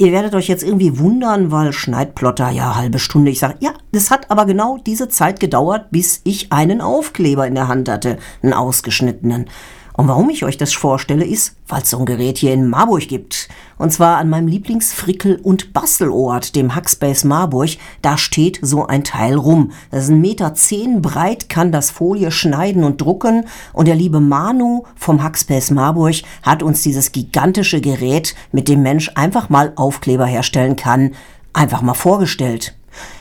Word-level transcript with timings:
ihr 0.00 0.12
werdet 0.12 0.34
euch 0.34 0.48
jetzt 0.48 0.62
irgendwie 0.62 0.98
wundern, 0.98 1.52
weil 1.52 1.72
Schneidplotter 1.72 2.50
ja 2.50 2.74
halbe 2.74 2.98
Stunde. 2.98 3.30
Ich 3.30 3.38
sage, 3.38 3.56
ja, 3.60 3.74
das 3.92 4.10
hat 4.10 4.30
aber 4.30 4.46
genau 4.46 4.78
diese 4.78 5.08
Zeit 5.08 5.40
gedauert, 5.40 5.90
bis 5.90 6.22
ich 6.24 6.52
einen 6.52 6.80
Aufkleber 6.80 7.46
in 7.46 7.54
der 7.54 7.68
Hand 7.68 7.88
hatte, 7.88 8.18
einen 8.42 8.54
ausgeschnittenen. 8.54 9.50
Und 10.00 10.08
warum 10.08 10.30
ich 10.30 10.46
euch 10.46 10.56
das 10.56 10.72
vorstelle, 10.72 11.26
ist, 11.26 11.56
weil 11.68 11.82
es 11.82 11.90
so 11.90 11.98
ein 11.98 12.06
Gerät 12.06 12.38
hier 12.38 12.54
in 12.54 12.70
Marburg 12.70 13.06
gibt. 13.06 13.50
Und 13.76 13.92
zwar 13.92 14.16
an 14.16 14.30
meinem 14.30 14.48
Lieblingsfrickel- 14.48 15.38
und 15.42 15.74
Bastelort, 15.74 16.56
dem 16.56 16.74
Hackspace 16.74 17.24
Marburg. 17.24 17.68
Da 18.00 18.16
steht 18.16 18.60
so 18.62 18.86
ein 18.86 19.04
Teil 19.04 19.34
rum. 19.34 19.72
Das 19.90 20.04
ist 20.04 20.08
ein 20.08 20.22
Meter 20.22 20.54
zehn 20.54 21.02
breit, 21.02 21.50
kann 21.50 21.70
das 21.70 21.90
Folie 21.90 22.30
schneiden 22.30 22.82
und 22.82 23.02
drucken. 23.02 23.44
Und 23.74 23.88
der 23.88 23.94
liebe 23.94 24.20
Manu 24.20 24.84
vom 24.96 25.22
Hackspace 25.22 25.70
Marburg 25.70 26.14
hat 26.42 26.62
uns 26.62 26.80
dieses 26.80 27.12
gigantische 27.12 27.82
Gerät, 27.82 28.34
mit 28.52 28.68
dem 28.68 28.80
Mensch 28.80 29.10
einfach 29.16 29.50
mal 29.50 29.74
Aufkleber 29.76 30.24
herstellen 30.24 30.76
kann, 30.76 31.10
einfach 31.52 31.82
mal 31.82 31.92
vorgestellt. 31.92 32.74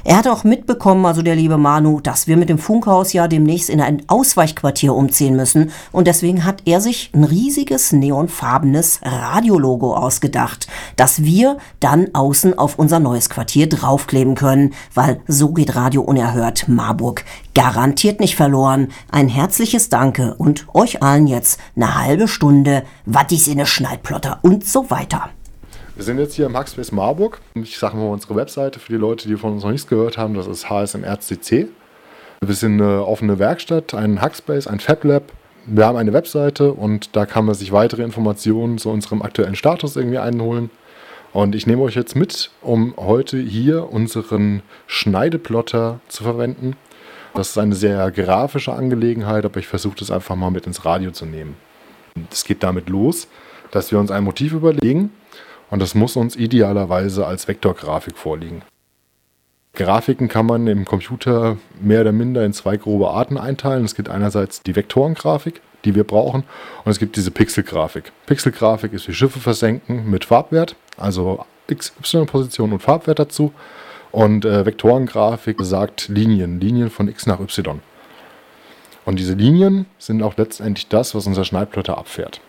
Er 0.04 0.18
hat 0.18 0.28
auch 0.28 0.44
mitbekommen, 0.44 1.06
also 1.06 1.22
der 1.22 1.36
liebe 1.36 1.58
Manu, 1.58 2.00
dass 2.00 2.28
wir 2.28 2.38
mit 2.38 2.50
dem 2.50 2.58
Funkhaus 2.58 3.14
ja 3.14 3.28
demnächst 3.28 3.70
in 3.70 3.82
ein 3.82 4.04
Ausweichquartier 4.08 4.94
umziehen 4.94 5.36
müssen 5.36 5.72
und 5.92 6.08
deswegen 6.08 6.46
hat 6.46 6.64
er 6.66 6.82
sich 6.82 7.12
ein 7.14 7.24
riesiges 7.24 7.92
neonfarbenes 7.92 9.02
Radiologo 9.04 9.96
ausgedacht, 9.96 10.68
das 10.96 11.24
wir 11.24 11.58
dann 11.80 12.10
außen 12.14 12.58
auf 12.58 12.80
unser 12.80 13.00
neues 13.00 13.30
Quartier 13.30 13.70
draufkleben 13.70 14.36
können, 14.36 14.74
weil 14.94 15.22
so 15.28 15.50
geht 15.54 15.76
Radio 15.76 16.02
unerhört 16.02 16.68
Marburg 16.68 17.24
garantiert 17.54 18.20
nicht 18.20 18.36
verloren. 18.36 18.88
Ein 19.12 19.28
herzliches 19.28 19.90
Danke 19.90 20.36
und 20.36 20.66
euch 20.74 21.04
allen 21.04 21.28
jetzt 21.28 21.60
eine 21.76 22.00
halbe 22.00 22.28
Stunde 22.28 22.84
Wattis 23.06 23.48
in 23.48 23.54
eine 23.54 23.66
Schneidplotter 23.66 24.40
und 24.44 24.66
so 24.66 24.90
weiter. 24.90 25.30
Wir 26.00 26.06
sind 26.06 26.18
jetzt 26.18 26.36
hier 26.36 26.46
im 26.46 26.56
Hackspace 26.56 26.94
Marburg. 26.94 27.42
Ich 27.56 27.78
sage 27.78 27.98
mal 27.98 28.08
unsere 28.08 28.34
Webseite 28.34 28.80
für 28.80 28.94
die 28.94 28.98
Leute, 28.98 29.28
die 29.28 29.36
von 29.36 29.52
uns 29.52 29.64
noch 29.64 29.72
nichts 29.72 29.86
gehört 29.86 30.18
haben. 30.18 30.34
Das 30.34 30.48
ist 30.48 30.70
HSMRCC. 30.70 31.68
Wir 32.40 32.56
sind 32.56 32.82
eine 32.82 33.06
offene 33.06 33.38
Werkstatt, 33.38 33.94
ein 33.94 34.22
Hackspace, 34.22 34.68
ein 34.68 34.80
FabLab. 34.80 35.34
Wir 35.66 35.86
haben 35.86 35.98
eine 35.98 36.14
Webseite 36.14 36.72
und 36.72 37.18
da 37.18 37.26
kann 37.26 37.44
man 37.44 37.54
sich 37.54 37.74
weitere 37.74 38.04
Informationen 38.04 38.78
zu 38.78 38.90
unserem 38.90 39.22
aktuellen 39.22 39.58
Status 39.58 39.98
irgendwie 39.98 40.20
einholen. 40.20 40.70
Und 41.34 41.54
ich 41.54 41.68
nehme 41.68 41.82
euch 41.82 41.96
jetzt 41.96 42.16
mit, 42.16 42.50
um 42.62 42.94
heute 42.96 43.38
hier 43.38 43.92
unseren 43.92 44.62
Schneideplotter 44.88 46.00
zu 46.08 46.24
verwenden. 46.24 46.78
Das 47.34 47.50
ist 47.50 47.58
eine 47.58 47.76
sehr 47.76 48.10
grafische 48.12 48.72
Angelegenheit, 48.72 49.44
aber 49.44 49.60
ich 49.60 49.68
versuche 49.68 49.98
das 49.98 50.12
einfach 50.12 50.38
mal 50.38 50.50
mit 50.50 50.66
ins 50.66 50.86
Radio 50.86 51.12
zu 51.12 51.26
nehmen. 51.26 51.58
Es 52.32 52.46
geht 52.46 52.64
damit 52.64 52.88
los, 52.88 53.28
dass 53.72 53.92
wir 53.92 54.00
uns 54.00 54.12
ein 54.12 54.24
Motiv 54.24 54.54
überlegen 54.54 55.12
und 55.70 55.82
das 55.82 55.96
muss 55.96 56.16
uns 56.16 56.36
idealerweise 56.36 57.26
als 57.26 57.48
Vektorgrafik 57.48 58.18
vorliegen. 58.18 58.62
Grafiken 59.74 60.28
kann 60.28 60.46
man 60.46 60.68
im 60.68 60.86
Computer 60.86 61.58
mehr 61.80 62.02
oder 62.02 62.12
minder 62.12 62.44
in 62.44 62.54
zwei 62.54 62.76
grobe 62.78 63.10
Arten 63.12 63.38
einteilen. 63.38 63.86
Es 63.86 63.96
gibt 63.96 64.10
einerseits 64.10 64.62
die 64.62 64.76
Vektorengrafik, 64.76 65.62
die 65.86 65.96
wir 65.96 66.04
brauchen, 66.04 66.44
und 66.84 66.92
es 66.92 67.00
gibt 67.00 67.16
diese 67.16 67.32
Pixelgrafik. 67.32 68.12
Pixelgrafik 68.26 68.94
ist 68.94 69.08
wie 69.08 69.14
Schiffe 69.14 69.40
versenken 69.40 70.10
mit 70.10 70.26
Farbwert, 70.26 70.76
also 70.98 71.46
X, 71.68 71.94
Y-Position 72.00 72.74
und 72.74 72.82
Farbwert 72.82 73.20
dazu. 73.20 73.54
Und 74.12 74.44
äh, 74.44 74.66
Vektorengrafik 74.66 75.58
sagt 75.62 76.08
Linien, 76.10 76.60
Linien 76.60 76.90
von 76.90 77.08
X 77.08 77.28
nach 77.28 77.40
Y. 77.40 77.80
Und 79.06 79.20
diese 79.20 79.34
Linien 79.34 79.86
sind 79.98 80.24
auch 80.24 80.36
letztendlich 80.36 80.88
das, 80.88 81.14
was 81.16 81.28
unser 81.28 81.46
Schneidplotter 81.46 81.98
abfährt. 81.98 82.42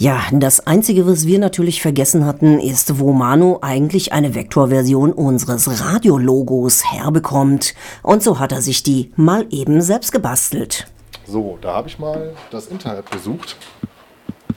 Ja, 0.00 0.22
das 0.30 0.64
Einzige, 0.64 1.08
was 1.08 1.26
wir 1.26 1.40
natürlich 1.40 1.82
vergessen 1.82 2.24
hatten, 2.24 2.60
ist, 2.60 3.00
wo 3.00 3.12
Manu 3.12 3.58
eigentlich 3.62 4.12
eine 4.12 4.36
Vektorversion 4.36 5.12
unseres 5.12 5.84
Radiologos 5.84 6.84
herbekommt. 6.92 7.74
Und 8.04 8.22
so 8.22 8.38
hat 8.38 8.52
er 8.52 8.62
sich 8.62 8.84
die 8.84 9.10
mal 9.16 9.46
eben 9.50 9.82
selbst 9.82 10.12
gebastelt. 10.12 10.86
So, 11.26 11.58
da 11.60 11.74
habe 11.74 11.88
ich 11.88 11.98
mal 11.98 12.32
das 12.52 12.68
Internet 12.68 13.10
besucht 13.10 13.56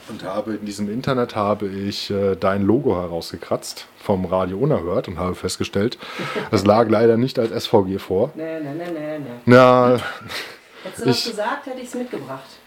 und 0.10 0.24
habe 0.24 0.54
in 0.54 0.66
diesem 0.66 0.92
Internet 0.92 1.36
habe 1.36 1.68
ich 1.68 2.12
äh, 2.12 2.36
dein 2.36 2.62
Logo 2.62 2.96
herausgekratzt 2.96 3.88
vom 3.98 4.26
Radio 4.26 4.60
Unerhört 4.60 5.08
und 5.08 5.18
habe 5.18 5.34
festgestellt, 5.34 5.98
es 6.52 6.66
lag 6.66 6.88
leider 6.88 7.18
nicht 7.18 7.40
als 7.40 7.66
SVG 7.66 7.98
vor. 7.98 8.30
Nee, 8.36 8.60
nee, 8.60 8.74
nee, 8.78 8.92
nee. 8.94 9.20
nee. 9.46 9.56
Ja, 9.56 9.98
Hättest 10.84 11.02
du 11.02 11.06
das 11.06 11.24
gesagt, 11.26 11.66
hätte 11.66 11.80
ich 11.80 11.88
es 11.88 11.96
mitgebracht. 11.96 12.61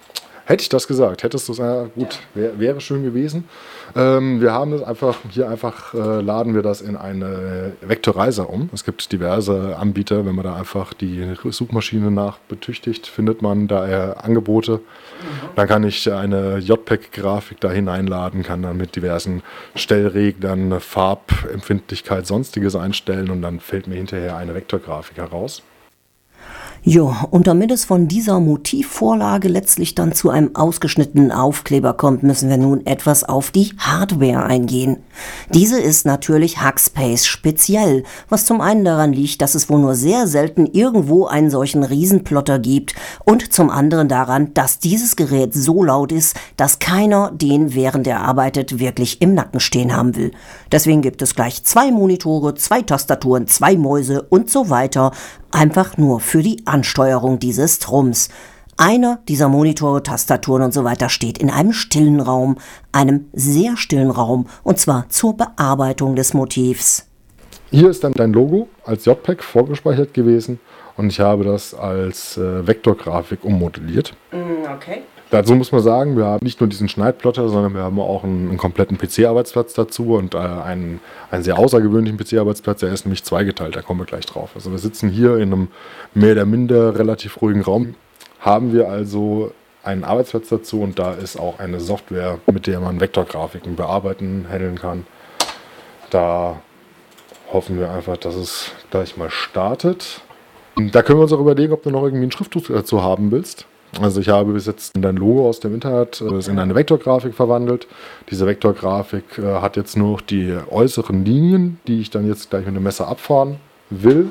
Hätte 0.47 0.62
ich 0.62 0.69
das 0.69 0.87
gesagt, 0.87 1.22
hättest 1.22 1.49
du 1.49 1.53
es, 1.53 1.59
äh, 1.59 1.87
gut, 1.94 2.19
wär, 2.34 2.59
wäre 2.59 2.81
schön 2.81 3.03
gewesen. 3.03 3.49
Ähm, 3.97 4.43
wir 4.43 4.53
haben 4.53 4.72
das 4.72 4.82
einfach, 4.82 5.16
hier 5.31 5.49
einfach 5.49 5.94
äh, 5.94 6.21
laden 6.21 6.55
wir 6.55 6.60
das 6.62 6.82
in 6.82 6.97
eine 6.97 7.72
Vektorizer 7.81 8.50
um. 8.50 8.69
Es 8.75 8.84
gibt 8.84 9.10
diverse 9.10 9.77
Anbieter, 9.78 10.27
wenn 10.27 10.34
man 10.34 10.44
da 10.44 10.55
einfach 10.55 10.93
die 10.93 11.34
Suchmaschine 11.49 12.10
nach 12.10 12.38
betüchtigt, 12.49 13.06
findet 13.06 13.41
man 13.41 13.69
da 13.69 13.88
äh, 13.88 14.15
Angebote. 14.16 14.72
Mhm. 14.72 15.49
Dann 15.56 15.66
kann 15.66 15.84
ich 15.84 16.12
eine 16.12 16.59
JPEG-Grafik 16.59 17.61
da 17.61 17.71
hineinladen, 17.71 18.43
kann 18.43 18.62
dann 18.62 18.76
mit 18.76 18.97
diversen 18.97 19.43
Stellreglern, 19.75 20.78
Farbempfindlichkeit, 20.78 22.26
sonstiges 22.26 22.76
einstellen 22.76 23.31
und 23.31 23.41
dann 23.41 23.61
fällt 23.61 23.87
mir 23.87 23.97
hinterher 23.97 24.37
eine 24.37 24.55
Vektorgrafik 24.55 25.16
heraus. 25.16 25.62
Jo, 26.87 27.17
und 27.31 27.47
damit 27.47 27.71
es 27.71 27.87
von 27.87 28.09
dieser 28.09 28.41
Motivvorlage 28.41 29.49
letztlich 29.49 29.95
dann 29.95 30.12
zu 30.12 30.28
einem 30.28 30.55
ausgeschnittenen 30.55 31.33
Aufkleber 31.33 31.95
kommt, 31.95 32.22
müssen 32.22 32.50
wir 32.50 32.59
nun 32.59 32.84
etwas 32.84 33.25
auf 33.25 33.50
die 33.50 33.72
Hardware 33.78 34.45
eingehen. 34.45 34.99
Diese 35.49 35.81
ist 35.81 36.05
natürlich 36.05 36.61
Hackspace 36.61 37.25
speziell, 37.25 38.03
was 38.28 38.44
zum 38.44 38.61
einen 38.61 38.84
daran 38.84 39.15
liegt, 39.15 39.41
dass 39.41 39.55
es 39.55 39.71
wohl 39.71 39.81
nur 39.81 39.94
sehr 39.94 40.27
selten 40.27 40.67
irgendwo 40.67 41.25
einen 41.25 41.49
solchen 41.49 41.84
Riesenplotter 41.84 42.59
gibt 42.59 42.94
und 43.25 43.50
zum 43.50 43.71
anderen 43.71 44.09
daran, 44.09 44.53
dass 44.53 44.78
dieses 44.78 45.17
Gerät 45.17 45.55
so 45.55 45.83
laut 45.83 46.12
ist, 46.12 46.37
dass 46.59 46.81
keiner 46.81 47.33
den 47.33 47.75
während 47.75 48.06
er 48.06 48.21
arbeitet 48.21 48.78
wirklich 48.78 49.23
im 49.23 49.33
Nacken 49.33 49.61
stehen 49.61 49.97
haben 49.97 50.17
will. 50.17 50.33
Deswegen 50.71 51.00
gibt 51.00 51.23
es 51.23 51.34
gleich 51.34 51.65
zwei 51.65 51.91
Monitore, 51.91 52.55
zwei 52.56 52.83
Tastaturen, 52.83 53.47
zwei 53.47 53.75
Mäuse 53.78 54.21
und 54.21 54.50
so 54.50 54.69
weiter, 54.69 55.12
einfach 55.55 55.97
nur 55.97 56.21
für 56.21 56.43
die 56.43 56.67
Ansteuerung 56.67 57.39
dieses 57.39 57.79
Trums. 57.79 58.29
Einer 58.77 59.21
dieser 59.29 59.49
Monitore, 59.49 60.03
Tastaturen 60.03 60.63
und 60.63 60.75
so 60.75 60.83
weiter 60.83 61.09
steht 61.09 61.39
in 61.39 61.49
einem 61.49 61.73
stillen 61.73 62.21
Raum, 62.21 62.57
einem 62.91 63.27
sehr 63.33 63.77
stillen 63.77 64.11
Raum, 64.11 64.47
und 64.65 64.79
zwar 64.79 65.09
zur 65.09 65.37
Bearbeitung 65.37 66.17
des 66.17 66.35
Motivs. 66.35 67.07
Hier 67.71 67.89
ist 67.89 68.03
dann 68.03 68.13
dein 68.13 68.33
Logo 68.33 68.69
als 68.85 69.05
JPEG 69.05 69.43
vorgespeichert 69.43 70.13
gewesen 70.13 70.59
und 70.97 71.11
ich 71.11 71.21
habe 71.21 71.45
das 71.45 71.73
als 71.73 72.37
äh, 72.37 72.67
Vektorgrafik 72.67 73.45
ummodelliert. 73.45 74.15
Mm, 74.33 74.69
okay. 74.75 75.03
Dazu 75.31 75.55
muss 75.55 75.73
man 75.73 75.83
sagen, 75.83 76.17
wir 76.17 76.27
haben 76.27 76.45
nicht 76.45 76.61
nur 76.61 76.69
diesen 76.69 76.89
Schneidplotter, 76.89 77.49
sondern 77.49 77.75
wir 77.75 77.83
haben 77.83 77.99
auch 77.99 78.25
einen, 78.25 78.51
einen 78.51 78.59
kompletten 78.59 78.99
PC-Arbeitsplatz 78.99 79.75
dazu 79.75 80.15
und 80.15 80.35
äh, 80.35 80.39
einen, 80.39 81.01
einen 81.31 81.43
sehr 81.43 81.59
außergewöhnlichen 81.59 82.19
PC-Arbeitsplatz, 82.19 82.81
der 82.81 82.93
ist 82.93 83.05
nämlich 83.05 83.25
zweigeteilt, 83.25 83.75
da 83.75 83.83
kommen 83.83 84.01
wir 84.01 84.07
gleich 84.07 84.27
drauf. 84.27 84.51
Also 84.55 84.71
wir 84.71 84.79
sitzen 84.79 85.09
hier 85.09 85.37
in 85.37 85.53
einem 85.53 85.69
mehr 86.15 86.33
oder 86.33 86.47
minder 86.47 86.99
relativ 86.99 87.41
ruhigen 87.43 87.62
Raum, 87.62 87.95
haben 88.41 88.73
wir 88.73 88.89
also 88.89 89.53
einen 89.83 90.05
Arbeitsplatz 90.05 90.49
dazu 90.49 90.81
und 90.81 90.99
da 90.99 91.12
ist 91.15 91.39
auch 91.39 91.59
eine 91.59 91.81
Software, 91.81 92.39
mit 92.51 92.67
der 92.67 92.81
man 92.81 93.01
Vektorgrafiken 93.01 93.77
bearbeiten, 93.77 94.47
handeln 94.49 94.79
kann. 94.79 95.06
Da 96.11 96.61
hoffen 97.53 97.79
wir 97.79 97.91
einfach, 97.91 98.17
dass 98.17 98.35
es 98.35 98.73
gleich 98.91 99.17
mal 99.17 99.31
startet. 99.31 100.21
Da 100.77 101.03
können 101.03 101.19
wir 101.19 101.25
uns 101.25 101.33
auch 101.33 101.41
überlegen, 101.41 101.73
ob 101.73 101.83
du 101.83 101.91
noch 101.91 102.03
irgendwie 102.03 102.25
ein 102.25 102.33
Schrifttuch 102.33 102.67
dazu 102.69 103.03
haben 103.03 103.31
willst. 103.31 103.67
Also 104.00 104.21
ich 104.21 104.28
habe 104.28 104.53
bis 104.53 104.66
jetzt 104.66 104.93
dein 104.97 105.16
Logo 105.16 105.49
aus 105.49 105.60
dem 105.60 105.75
Internet 105.75 106.21
äh, 106.21 106.50
in 106.50 106.59
eine 106.59 106.75
Vektorgrafik 106.75 107.34
verwandelt. 107.34 107.87
Diese 108.31 108.47
Vektorgrafik 108.47 109.38
äh, 109.38 109.60
hat 109.60 109.77
jetzt 109.77 109.97
nur 109.97 110.19
die 110.28 110.56
äußeren 110.71 111.25
Linien, 111.25 111.79
die 111.87 112.00
ich 112.00 112.11
dann 112.11 112.26
jetzt 112.26 112.50
gleich 112.50 112.67
mit 112.67 112.76
dem 112.76 112.82
Messer 112.82 113.08
abfahren 113.08 113.56
will. 113.91 114.31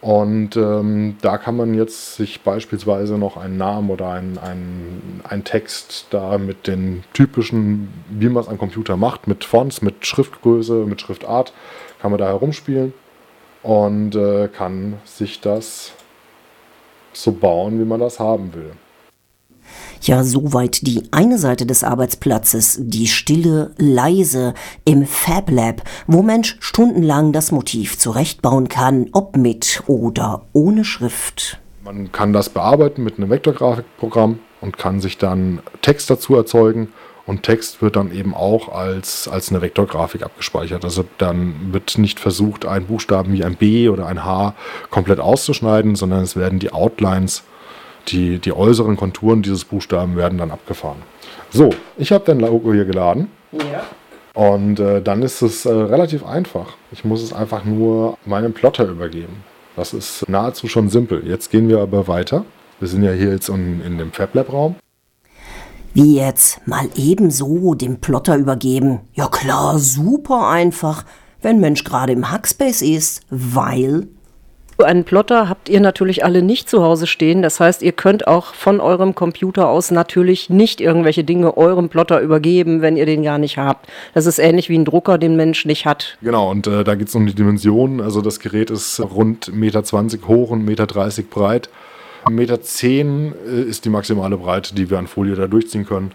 Und 0.00 0.56
ähm, 0.56 1.16
da 1.22 1.38
kann 1.38 1.56
man 1.56 1.74
jetzt 1.74 2.16
sich 2.16 2.42
beispielsweise 2.42 3.18
noch 3.18 3.36
einen 3.36 3.56
Namen 3.56 3.90
oder 3.90 4.10
einen, 4.10 4.38
einen, 4.38 5.20
einen 5.28 5.42
Text 5.42 6.06
da 6.10 6.38
mit 6.38 6.66
den 6.66 7.02
typischen, 7.12 7.88
wie 8.10 8.28
man 8.28 8.42
es 8.42 8.48
am 8.48 8.58
Computer 8.58 8.96
macht, 8.96 9.26
mit 9.26 9.44
Fonts, 9.44 9.82
mit 9.82 10.06
Schriftgröße, 10.06 10.84
mit 10.86 11.00
Schriftart, 11.00 11.52
kann 12.00 12.12
man 12.12 12.18
da 12.18 12.26
herumspielen 12.26 12.92
und 13.62 14.14
äh, 14.14 14.48
kann 14.48 14.94
sich 15.04 15.40
das 15.40 15.92
so 17.22 17.32
bauen, 17.32 17.78
wie 17.80 17.84
man 17.84 18.00
das 18.00 18.20
haben 18.20 18.52
will. 18.54 18.72
Ja, 20.02 20.22
soweit 20.22 20.86
die 20.86 21.02
eine 21.10 21.38
Seite 21.38 21.66
des 21.66 21.82
Arbeitsplatzes, 21.82 22.78
die 22.80 23.08
stille, 23.08 23.72
leise 23.78 24.54
im 24.84 25.06
Fab 25.06 25.50
Lab, 25.50 25.82
wo 26.06 26.22
Mensch 26.22 26.56
stundenlang 26.60 27.32
das 27.32 27.50
Motiv 27.50 27.98
zurechtbauen 27.98 28.68
kann, 28.68 29.08
ob 29.12 29.36
mit 29.36 29.82
oder 29.86 30.42
ohne 30.52 30.84
Schrift. 30.84 31.58
Man 31.82 32.12
kann 32.12 32.32
das 32.32 32.50
bearbeiten 32.50 33.02
mit 33.02 33.18
einem 33.18 33.30
Vektorgrafikprogramm 33.30 34.38
und 34.60 34.78
kann 34.78 35.00
sich 35.00 35.18
dann 35.18 35.60
Text 35.82 36.10
dazu 36.10 36.36
erzeugen 36.36 36.88
Und 37.26 37.42
Text 37.42 37.82
wird 37.82 37.96
dann 37.96 38.12
eben 38.12 38.34
auch 38.34 38.72
als, 38.72 39.26
als 39.26 39.50
eine 39.50 39.60
Vektorgrafik 39.60 40.22
abgespeichert. 40.22 40.84
Also 40.84 41.04
dann 41.18 41.72
wird 41.72 41.98
nicht 41.98 42.20
versucht, 42.20 42.64
einen 42.64 42.86
Buchstaben 42.86 43.32
wie 43.32 43.42
ein 43.42 43.56
B 43.56 43.88
oder 43.88 44.06
ein 44.06 44.24
H 44.24 44.54
komplett 44.90 45.18
auszuschneiden, 45.18 45.96
sondern 45.96 46.22
es 46.22 46.36
werden 46.36 46.60
die 46.60 46.72
Outlines, 46.72 47.42
die, 48.08 48.38
die 48.38 48.52
äußeren 48.52 48.96
Konturen 48.96 49.42
dieses 49.42 49.64
Buchstaben 49.64 50.16
werden 50.16 50.38
dann 50.38 50.52
abgefahren. 50.52 51.02
So, 51.50 51.70
ich 51.96 52.12
habe 52.12 52.24
dein 52.24 52.38
Logo 52.38 52.72
hier 52.72 52.84
geladen. 52.84 53.28
Ja. 53.52 53.82
Und 54.34 54.78
äh, 54.78 55.02
dann 55.02 55.22
ist 55.22 55.42
es 55.42 55.64
äh, 55.66 55.72
relativ 55.72 56.24
einfach. 56.24 56.74
Ich 56.92 57.04
muss 57.04 57.22
es 57.22 57.32
einfach 57.32 57.64
nur 57.64 58.18
meinem 58.24 58.52
Plotter 58.52 58.86
übergeben. 58.86 59.42
Das 59.74 59.94
ist 59.94 60.28
nahezu 60.28 60.68
schon 60.68 60.90
simpel. 60.90 61.26
Jetzt 61.26 61.50
gehen 61.50 61.68
wir 61.68 61.80
aber 61.80 62.06
weiter. 62.06 62.44
Wir 62.78 62.88
sind 62.88 63.02
ja 63.02 63.12
hier 63.12 63.30
jetzt 63.30 63.48
in, 63.48 63.82
in 63.84 63.98
dem 63.98 64.12
FabLab-Raum. 64.12 64.76
Wie 65.96 66.16
jetzt? 66.16 66.60
Mal 66.66 66.90
ebenso 66.94 67.74
dem 67.74 68.02
Plotter 68.02 68.36
übergeben? 68.36 69.00
Ja 69.14 69.28
klar, 69.28 69.78
super 69.78 70.46
einfach, 70.46 71.06
wenn 71.40 71.58
Mensch 71.58 71.84
gerade 71.84 72.12
im 72.12 72.30
Hackspace 72.30 72.82
ist, 72.82 73.22
weil 73.30 74.06
einen 74.84 75.04
Plotter 75.04 75.48
habt 75.48 75.70
ihr 75.70 75.80
natürlich 75.80 76.22
alle 76.22 76.42
nicht 76.42 76.68
zu 76.68 76.82
Hause 76.82 77.06
stehen. 77.06 77.40
Das 77.40 77.60
heißt, 77.60 77.80
ihr 77.80 77.92
könnt 77.92 78.26
auch 78.26 78.52
von 78.52 78.80
eurem 78.80 79.14
Computer 79.14 79.70
aus 79.70 79.90
natürlich 79.90 80.50
nicht 80.50 80.82
irgendwelche 80.82 81.24
Dinge 81.24 81.56
eurem 81.56 81.88
Plotter 81.88 82.20
übergeben, 82.20 82.82
wenn 82.82 82.98
ihr 82.98 83.06
den 83.06 83.22
gar 83.22 83.38
nicht 83.38 83.56
habt. 83.56 83.88
Das 84.12 84.26
ist 84.26 84.38
ähnlich 84.38 84.68
wie 84.68 84.76
ein 84.76 84.84
Drucker, 84.84 85.16
den 85.16 85.34
Mensch 85.34 85.64
nicht 85.64 85.86
hat. 85.86 86.18
Genau, 86.20 86.50
und 86.50 86.66
äh, 86.66 86.84
da 86.84 86.94
geht 86.94 87.08
es 87.08 87.14
um 87.14 87.26
die 87.26 87.34
Dimensionen. 87.34 88.02
Also 88.02 88.20
das 88.20 88.38
Gerät 88.38 88.70
ist 88.70 89.00
rund 89.00 89.46
1,20 89.46 89.54
Meter 89.54 90.28
hoch 90.28 90.50
und 90.50 90.68
1,30 90.68 91.16
Meter 91.16 91.22
breit. 91.30 91.70
1,10 92.26 92.32
Meter 92.32 92.58
äh, 93.46 93.62
ist 93.62 93.84
die 93.84 93.90
maximale 93.90 94.36
Breite, 94.36 94.74
die 94.74 94.90
wir 94.90 94.98
an 94.98 95.06
Folie 95.06 95.34
da 95.34 95.46
durchziehen 95.46 95.86
können. 95.86 96.12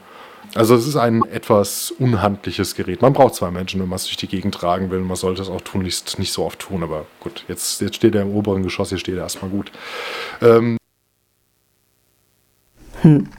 Also 0.53 0.75
es 0.75 0.85
ist 0.85 0.97
ein 0.97 1.23
etwas 1.31 1.91
unhandliches 1.91 2.75
Gerät. 2.75 3.01
Man 3.01 3.13
braucht 3.13 3.35
zwei 3.35 3.51
Menschen, 3.51 3.79
wenn 3.79 3.87
man 3.87 3.95
es 3.95 4.05
durch 4.05 4.17
die 4.17 4.27
Gegend 4.27 4.53
tragen 4.53 4.91
will. 4.91 4.99
Man 4.99 5.15
sollte 5.15 5.41
es 5.41 5.49
auch 5.49 5.61
tunlichst 5.61 6.19
nicht 6.19 6.33
so 6.33 6.43
oft 6.43 6.59
tun. 6.59 6.83
Aber 6.83 7.05
gut, 7.21 7.45
jetzt, 7.47 7.79
jetzt 7.79 7.95
steht 7.95 8.15
er 8.15 8.23
im 8.23 8.35
oberen 8.35 8.61
Geschoss, 8.61 8.89
hier 8.89 8.97
steht 8.97 9.15
er 9.15 9.23
erstmal 9.23 9.49
gut. 9.49 9.71
Ähm 10.41 10.77
hm. 13.01 13.29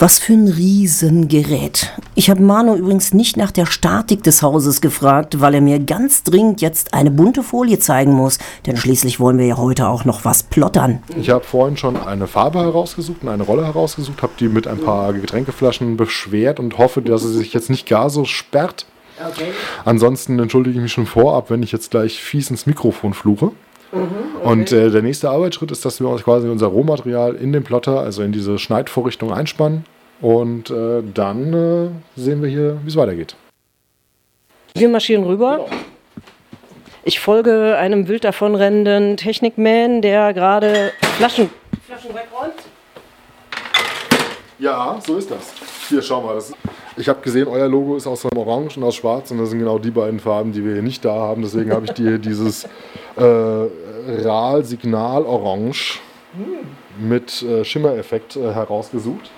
Was 0.00 0.18
für 0.18 0.32
ein 0.32 0.48
Riesengerät. 0.48 1.92
Ich 2.16 2.28
habe 2.28 2.42
Manu 2.42 2.74
übrigens 2.74 3.14
nicht 3.14 3.36
nach 3.36 3.52
der 3.52 3.64
Statik 3.64 4.24
des 4.24 4.42
Hauses 4.42 4.80
gefragt, 4.80 5.40
weil 5.40 5.54
er 5.54 5.60
mir 5.60 5.78
ganz 5.78 6.24
dringend 6.24 6.60
jetzt 6.60 6.94
eine 6.94 7.12
bunte 7.12 7.44
Folie 7.44 7.78
zeigen 7.78 8.12
muss, 8.12 8.38
denn 8.66 8.76
schließlich 8.76 9.20
wollen 9.20 9.38
wir 9.38 9.46
ja 9.46 9.56
heute 9.56 9.86
auch 9.86 10.04
noch 10.04 10.24
was 10.24 10.42
plottern. 10.42 11.00
Ich 11.16 11.30
habe 11.30 11.44
vorhin 11.44 11.76
schon 11.76 11.96
eine 11.96 12.26
Farbe 12.26 12.58
herausgesucht 12.58 13.22
und 13.22 13.28
eine 13.28 13.44
Rolle 13.44 13.64
herausgesucht, 13.64 14.20
habe 14.22 14.32
die 14.40 14.48
mit 14.48 14.66
ein 14.66 14.78
paar 14.78 15.12
Getränkeflaschen 15.12 15.96
beschwert 15.96 16.58
und 16.58 16.76
hoffe, 16.76 17.00
dass 17.00 17.22
sie 17.22 17.32
sich 17.32 17.52
jetzt 17.52 17.70
nicht 17.70 17.86
gar 17.86 18.10
so 18.10 18.24
sperrt. 18.24 18.86
Okay. 19.24 19.52
Ansonsten 19.84 20.40
entschuldige 20.40 20.76
ich 20.76 20.82
mich 20.82 20.92
schon 20.92 21.06
vorab, 21.06 21.50
wenn 21.50 21.62
ich 21.62 21.70
jetzt 21.70 21.92
gleich 21.92 22.20
fies 22.20 22.50
ins 22.50 22.66
Mikrofon 22.66 23.14
fluche. 23.14 23.52
Mhm, 23.92 24.02
okay. 24.36 24.48
Und 24.50 24.72
äh, 24.72 24.90
der 24.90 25.02
nächste 25.02 25.30
Arbeitsschritt 25.30 25.70
ist, 25.70 25.84
dass 25.84 26.00
wir 26.00 26.14
quasi 26.16 26.48
unser 26.48 26.66
Rohmaterial 26.66 27.34
in 27.34 27.52
den 27.52 27.64
Plotter, 27.64 28.00
also 28.00 28.22
in 28.22 28.32
diese 28.32 28.58
Schneidvorrichtung 28.58 29.32
einspannen. 29.32 29.84
Und 30.20 30.70
äh, 30.70 31.02
dann 31.12 31.52
äh, 31.52 32.20
sehen 32.20 32.42
wir 32.42 32.48
hier, 32.48 32.78
wie 32.82 32.88
es 32.88 32.96
weitergeht. 32.96 33.36
Wir 34.74 34.88
marschieren 34.88 35.24
rüber. 35.24 35.66
Genau. 35.68 35.78
Ich 37.06 37.20
folge 37.20 37.76
einem 37.76 38.08
wild 38.08 38.24
davonrennenden 38.24 39.18
Technikman, 39.18 40.00
der 40.00 40.32
gerade 40.32 40.90
Flaschen, 41.18 41.50
Flaschen 41.86 42.10
wegräumt. 42.14 42.53
Ja, 44.58 44.98
so 45.04 45.16
ist 45.16 45.30
das. 45.30 45.52
Hier, 45.88 46.00
schau 46.00 46.22
mal. 46.22 46.34
Das, 46.34 46.52
ich 46.96 47.08
habe 47.08 47.20
gesehen, 47.20 47.48
euer 47.48 47.68
Logo 47.68 47.96
ist 47.96 48.06
aus 48.06 48.24
Orange 48.24 48.76
und 48.76 48.84
aus 48.84 48.94
Schwarz 48.94 49.30
und 49.30 49.38
das 49.38 49.50
sind 49.50 49.58
genau 49.58 49.78
die 49.78 49.90
beiden 49.90 50.20
Farben, 50.20 50.52
die 50.52 50.64
wir 50.64 50.74
hier 50.74 50.82
nicht 50.82 51.04
da 51.04 51.12
haben. 51.12 51.42
Deswegen 51.42 51.72
habe 51.72 51.86
ich 51.86 51.92
dir 51.92 52.18
dieses 52.18 52.64
äh, 53.16 53.68
RAL-Signal 54.06 55.24
Orange 55.24 56.00
mit 56.98 57.42
äh, 57.42 57.64
Schimmereffekt 57.64 58.36
äh, 58.36 58.52
herausgesucht. 58.52 59.30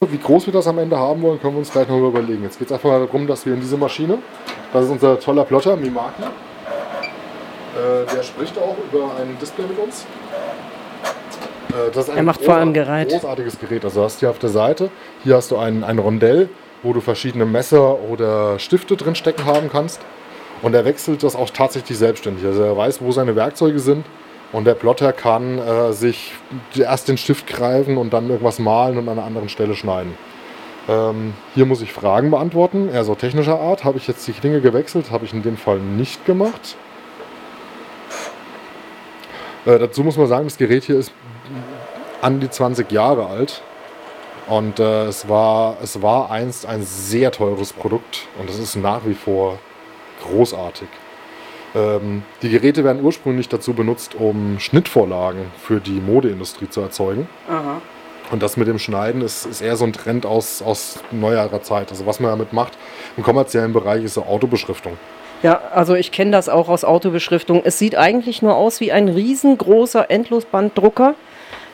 Wie 0.00 0.18
groß 0.18 0.46
wir 0.46 0.52
das 0.52 0.66
am 0.66 0.78
Ende 0.78 0.98
haben 0.98 1.22
wollen, 1.22 1.40
können 1.40 1.54
wir 1.54 1.60
uns 1.60 1.72
gleich 1.72 1.88
noch 1.88 1.98
überlegen. 1.98 2.42
Jetzt 2.42 2.58
geht 2.58 2.68
es 2.68 2.72
einfach 2.72 2.90
darum, 2.90 3.26
dass 3.26 3.46
wir 3.46 3.54
in 3.54 3.60
diese 3.60 3.76
Maschine, 3.76 4.18
das 4.72 4.84
ist 4.84 4.90
unser 4.90 5.18
toller 5.18 5.44
Plotter, 5.44 5.76
Mimaki, 5.76 6.22
äh, 6.22 8.14
der 8.14 8.22
spricht 8.22 8.56
auch 8.58 8.76
über 8.90 9.16
ein 9.16 9.36
Display 9.40 9.66
mit 9.66 9.78
uns. 9.78 10.06
Äh, 11.76 11.90
das 11.92 12.04
ist 12.04 12.10
ein 12.10 12.18
er 12.18 12.22
macht 12.22 12.42
vor 12.42 12.54
allem 12.54 12.72
Gerät. 12.72 13.10
großartiges 13.10 13.58
Gerät. 13.58 13.84
Also 13.84 14.02
hast 14.02 14.20
hier 14.20 14.30
auf 14.30 14.38
der 14.38 14.50
Seite, 14.50 14.90
hier 15.24 15.36
hast 15.36 15.50
du 15.50 15.56
ein, 15.56 15.84
ein 15.84 15.98
Rondell, 15.98 16.48
wo 16.82 16.92
du 16.92 17.00
verschiedene 17.00 17.44
Messer 17.44 17.98
oder 18.00 18.58
Stifte 18.58 18.96
drin 18.96 19.14
stecken 19.14 19.44
haben 19.44 19.68
kannst. 19.70 20.00
Und 20.62 20.74
er 20.74 20.84
wechselt 20.84 21.22
das 21.22 21.36
auch 21.36 21.50
tatsächlich 21.50 21.98
selbstständig. 21.98 22.44
Also 22.44 22.62
er 22.62 22.76
weiß, 22.76 23.02
wo 23.02 23.12
seine 23.12 23.36
Werkzeuge 23.36 23.78
sind. 23.78 24.06
Und 24.52 24.64
der 24.64 24.74
Plotter 24.74 25.12
kann 25.12 25.58
äh, 25.58 25.92
sich 25.92 26.32
erst 26.74 27.08
den 27.08 27.18
Stift 27.18 27.46
greifen 27.46 27.98
und 27.98 28.12
dann 28.12 28.30
irgendwas 28.30 28.58
malen 28.58 28.96
und 28.96 29.08
an 29.08 29.18
einer 29.18 29.26
anderen 29.26 29.48
Stelle 29.48 29.74
schneiden. 29.74 30.14
Ähm, 30.88 31.34
hier 31.54 31.66
muss 31.66 31.82
ich 31.82 31.92
Fragen 31.92 32.30
beantworten, 32.30 32.88
eher 32.88 33.04
so 33.04 33.16
technischer 33.16 33.60
Art. 33.60 33.84
Habe 33.84 33.98
ich 33.98 34.06
jetzt 34.06 34.26
die 34.26 34.32
Klinge 34.32 34.60
gewechselt? 34.60 35.10
Habe 35.10 35.24
ich 35.24 35.32
in 35.32 35.42
dem 35.42 35.56
Fall 35.56 35.78
nicht 35.78 36.24
gemacht. 36.24 36.76
Äh, 39.66 39.80
dazu 39.80 40.04
muss 40.04 40.16
man 40.16 40.28
sagen, 40.28 40.44
das 40.44 40.56
Gerät 40.56 40.84
hier 40.84 40.96
ist 40.96 41.12
an 42.22 42.40
die 42.40 42.50
20 42.50 42.90
Jahre 42.90 43.26
alt. 43.26 43.62
Und 44.48 44.78
äh, 44.78 45.06
es, 45.06 45.28
war, 45.28 45.76
es 45.82 46.02
war 46.02 46.30
einst 46.30 46.66
ein 46.66 46.82
sehr 46.82 47.32
teures 47.32 47.72
Produkt 47.72 48.28
und 48.38 48.48
es 48.48 48.58
ist 48.58 48.76
nach 48.76 49.00
wie 49.04 49.14
vor 49.14 49.58
großartig. 50.22 50.88
Ähm, 51.74 52.22
die 52.42 52.50
Geräte 52.50 52.84
werden 52.84 53.02
ursprünglich 53.02 53.48
dazu 53.48 53.74
benutzt, 53.74 54.14
um 54.14 54.60
Schnittvorlagen 54.60 55.46
für 55.60 55.80
die 55.80 56.00
Modeindustrie 56.00 56.70
zu 56.70 56.80
erzeugen. 56.80 57.28
Aha. 57.48 57.80
Und 58.30 58.42
das 58.42 58.56
mit 58.56 58.66
dem 58.66 58.78
Schneiden 58.78 59.20
ist, 59.20 59.46
ist 59.46 59.60
eher 59.60 59.76
so 59.76 59.84
ein 59.84 59.92
Trend 59.92 60.26
aus, 60.26 60.62
aus 60.62 61.00
neuerer 61.10 61.62
Zeit. 61.62 61.90
Also 61.90 62.06
was 62.06 62.18
man 62.20 62.30
damit 62.30 62.52
macht 62.52 62.72
im 63.16 63.22
kommerziellen 63.22 63.72
Bereich 63.72 64.04
ist 64.04 64.14
so 64.14 64.22
Autobeschriftung. 64.22 64.96
Ja, 65.42 65.60
also 65.72 65.94
ich 65.94 66.12
kenne 66.12 66.30
das 66.30 66.48
auch 66.48 66.68
aus 66.68 66.82
Autobeschriftung. 66.82 67.62
Es 67.64 67.78
sieht 67.78 67.94
eigentlich 67.94 68.42
nur 68.42 68.56
aus 68.56 68.80
wie 68.80 68.90
ein 68.90 69.08
riesengroßer 69.08 70.10
Endlosbanddrucker. 70.10 71.14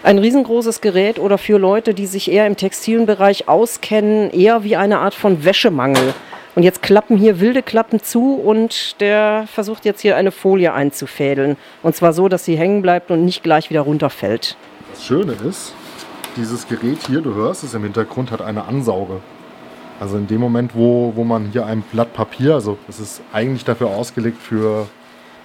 Ein 0.04 0.18
riesengroßes 0.18 0.80
Gerät 0.80 1.20
oder 1.20 1.38
für 1.38 1.58
Leute, 1.58 1.94
die 1.94 2.06
sich 2.06 2.28
eher 2.28 2.48
im 2.48 2.56
textilen 2.56 3.06
Bereich 3.06 3.48
auskennen, 3.48 4.30
eher 4.32 4.64
wie 4.64 4.74
eine 4.74 4.98
Art 4.98 5.14
von 5.14 5.44
Wäschemangel. 5.44 6.12
Und 6.56 6.64
jetzt 6.64 6.82
klappen 6.82 7.16
hier 7.16 7.38
wilde 7.38 7.62
Klappen 7.62 8.02
zu 8.02 8.34
und 8.34 9.00
der 9.00 9.46
versucht 9.46 9.84
jetzt 9.84 10.00
hier 10.00 10.16
eine 10.16 10.32
Folie 10.32 10.72
einzufädeln. 10.72 11.56
Und 11.84 11.94
zwar 11.94 12.12
so, 12.12 12.28
dass 12.28 12.44
sie 12.44 12.56
hängen 12.56 12.82
bleibt 12.82 13.12
und 13.12 13.24
nicht 13.24 13.44
gleich 13.44 13.70
wieder 13.70 13.82
runterfällt. 13.82 14.56
Das 14.90 15.04
Schöne 15.04 15.34
ist, 15.48 15.72
dieses 16.36 16.66
Gerät 16.66 16.98
hier, 17.06 17.20
du 17.20 17.34
hörst 17.34 17.62
es 17.62 17.72
im 17.74 17.84
Hintergrund, 17.84 18.32
hat 18.32 18.42
eine 18.42 18.64
Ansauge. 18.64 19.20
Also 20.00 20.16
in 20.16 20.26
dem 20.26 20.40
Moment, 20.40 20.74
wo, 20.74 21.12
wo 21.14 21.22
man 21.22 21.50
hier 21.52 21.64
ein 21.64 21.82
Blatt 21.92 22.12
Papier, 22.12 22.54
also 22.54 22.76
es 22.88 22.98
ist 22.98 23.22
eigentlich 23.32 23.64
dafür 23.64 23.86
ausgelegt 23.86 24.42
für 24.42 24.88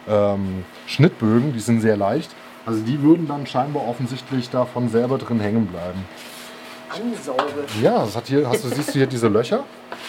ähm, 0.10 0.66
Schnittbögen, 0.88 1.54
die 1.54 1.60
sind 1.60 1.82
sehr 1.82 1.96
leicht. 1.96 2.32
Also 2.68 2.82
die 2.82 3.02
würden 3.02 3.30
dann 3.30 3.48
scheinbar 3.48 3.88
offensichtlich 3.88 4.50
davon 4.50 4.90
selber 4.90 5.18
drin 5.18 5.40
hängen 5.40 5.68
bleiben. 5.68 6.04
Ansauge? 6.90 7.64
Ja, 7.82 8.00
das 8.00 8.18
hat 8.18 8.28
hier, 8.28 8.48
hast 8.48 8.66
du, 8.66 8.68
siehst 8.68 8.90
du 8.90 8.94
hier 8.94 9.08
diese 9.08 9.30
Löcher? 9.30 9.64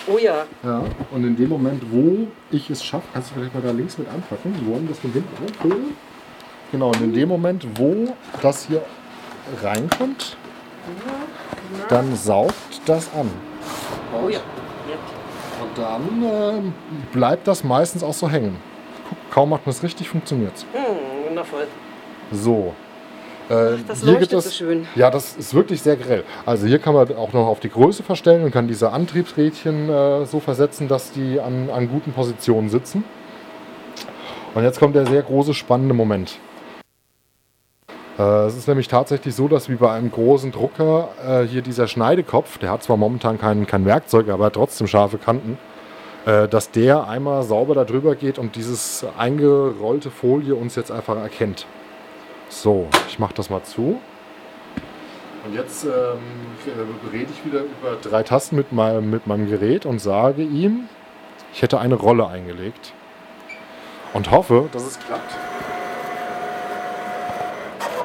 Oh 0.09 0.19
ja. 0.19 0.45
Ja, 0.65 0.83
und 1.13 1.25
in 1.25 1.37
dem 1.37 1.51
Moment, 1.51 1.85
wo 1.93 2.27
ich 2.51 2.69
es 2.69 2.83
schaffe, 2.83 3.07
kannst 3.13 3.31
du 3.31 3.35
vielleicht 3.37 3.55
mal 3.55 3.63
da 3.63 3.71
links 3.71 3.97
mit 3.97 4.09
anpacken. 4.09 4.57
Wir 4.61 4.75
wollen 4.75 4.89
das 4.89 4.99
von 4.99 5.13
hinten 5.13 5.29
aufhören. 5.45 5.97
Genau, 6.73 6.89
und 6.89 7.01
in 7.01 7.13
dem 7.13 7.29
Moment, 7.29 7.65
wo 7.79 8.13
das 8.43 8.67
hier 8.67 8.83
reinkommt, 9.63 10.37
dann 11.89 12.17
saugt 12.17 12.81
das 12.87 13.09
an. 13.15 13.31
Oh 14.13 14.29
ja. 14.29 14.41
Und 15.63 15.79
dann 15.79 16.25
äh, 16.25 16.73
bleibt 17.13 17.47
das 17.47 17.63
meistens 17.63 18.03
auch 18.03 18.15
so 18.15 18.29
hängen. 18.29 18.57
Guck, 19.09 19.31
kaum 19.31 19.51
macht 19.51 19.65
man 19.65 19.71
es 19.71 19.83
richtig, 19.85 20.09
funktioniert 20.09 20.57
es. 20.57 20.63
Hm, 20.73 21.29
wundervoll. 21.29 21.69
So, 22.33 22.75
äh, 23.49 23.79
das 23.87 24.03
hier 24.03 24.17
gibt 24.17 24.33
es, 24.33 24.45
so 24.45 24.51
schön. 24.51 24.87
Ja, 24.95 25.11
das 25.11 25.37
ist 25.37 25.55
wirklich 25.55 25.81
sehr 25.81 25.97
grell. 25.97 26.25
Also 26.45 26.67
hier 26.67 26.79
kann 26.79 26.95
man 26.95 27.15
auch 27.17 27.33
noch 27.33 27.47
auf 27.47 27.61
die 27.61 27.71
Größe 27.71 28.03
verstellen 28.03 28.45
und 28.45 28.51
kann 28.51 28.69
diese 28.69 28.93
Antriebsrädchen 28.93 29.89
äh, 29.89 30.27
so 30.27 30.41
versetzen, 30.41 30.89
dass 30.89 31.13
die 31.13 31.41
an, 31.41 31.71
an 31.71 31.89
guten 31.89 32.13
Positionen 32.13 32.69
sitzen. 32.69 33.05
Und 34.55 34.65
jetzt 34.65 34.79
kommt 34.79 34.95
der 34.97 35.07
sehr 35.07 35.23
große, 35.23 35.55
spannende 35.55 35.95
Moment. 35.95 36.39
Äh, 38.19 38.47
es 38.47 38.57
ist 38.57 38.69
nämlich 38.69 38.89
tatsächlich 38.89 39.35
so, 39.35 39.49
dass 39.49 39.71
wie 39.71 39.77
bei 39.77 39.93
einem 39.93 40.11
großen 40.11 40.53
Drucker 40.53 41.09
äh, 41.27 41.43
hier 41.47 41.63
dieser 41.63 41.89
Schneidekopf, 41.89 42.59
der 42.59 42.71
hat 42.71 42.83
zwar 42.83 42.99
momentan 42.99 43.39
kein, 43.39 43.67
kein 43.67 43.87
Werkzeug, 43.87 44.29
aber 44.29 44.53
trotzdem 44.53 44.89
scharfe 44.89 45.17
Kanten, 45.17 45.57
äh, 46.27 46.49
dass 46.49 46.71
der 46.71 47.09
einmal 47.09 47.45
sauber 47.45 47.75
darüber 47.75 48.15
geht 48.15 48.39
und 48.39 48.57
dieses 48.57 49.07
eingerollte 49.17 50.11
Folie 50.11 50.55
uns 50.55 50.77
jetzt 50.77 50.91
einfach 50.91 51.17
erkennt. 51.17 51.67
So, 52.49 52.89
ich 53.09 53.19
mache 53.19 53.35
das 53.35 53.51
mal 53.51 53.63
zu. 53.63 54.01
Und 55.45 55.55
jetzt 55.55 55.85
ähm, 55.85 56.19
rede 57.13 57.31
ich 57.33 57.45
wieder 57.45 57.61
über 57.61 57.97
drei 58.03 58.23
Tasten 58.23 58.57
mit 58.57 58.73
meinem, 58.73 59.11
mit 59.11 59.27
meinem 59.27 59.49
Gerät 59.49 59.87
und 59.87 59.99
sage 59.99 60.43
ihm, 60.43 60.89
ich 61.53 61.63
hätte 61.63 61.79
eine 61.79 61.95
Rolle 61.95 62.27
eingelegt. 62.27 62.93
Und 64.15 64.31
hoffe, 64.31 64.69
dass 64.73 64.85
es 64.85 64.99
klappt. 64.99 65.33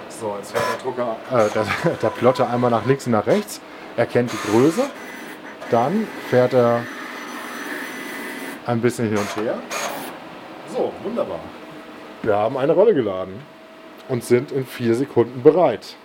So, 0.10 0.36
jetzt 0.38 0.52
fährt 0.52 0.64
der 0.74 0.84
Drucker, 0.84 1.16
äh, 1.32 1.50
der, 1.50 1.96
der 2.02 2.10
Plotter 2.10 2.50
einmal 2.50 2.72
nach 2.72 2.86
links 2.86 3.06
und 3.06 3.14
nach 3.14 3.26
rechts, 3.26 3.62
erkennt 3.98 4.32
die 4.32 4.52
Größe. 4.52 4.84
Dann 5.72 6.08
fährt 6.30 6.54
er 6.54 6.84
ein 8.66 8.82
bisschen 8.82 9.08
hin 9.10 9.18
und 9.18 9.36
her. 9.38 9.56
So, 10.74 10.92
wunderbar. 11.04 11.40
Wir 12.22 12.36
haben 12.36 12.58
eine 12.58 12.74
Rolle 12.74 12.94
geladen 12.94 13.53
und 14.10 14.24
sind 14.24 14.52
in 14.52 14.66
vier 14.66 14.96
Sekunden 14.96 15.44
bereit. 15.44 15.96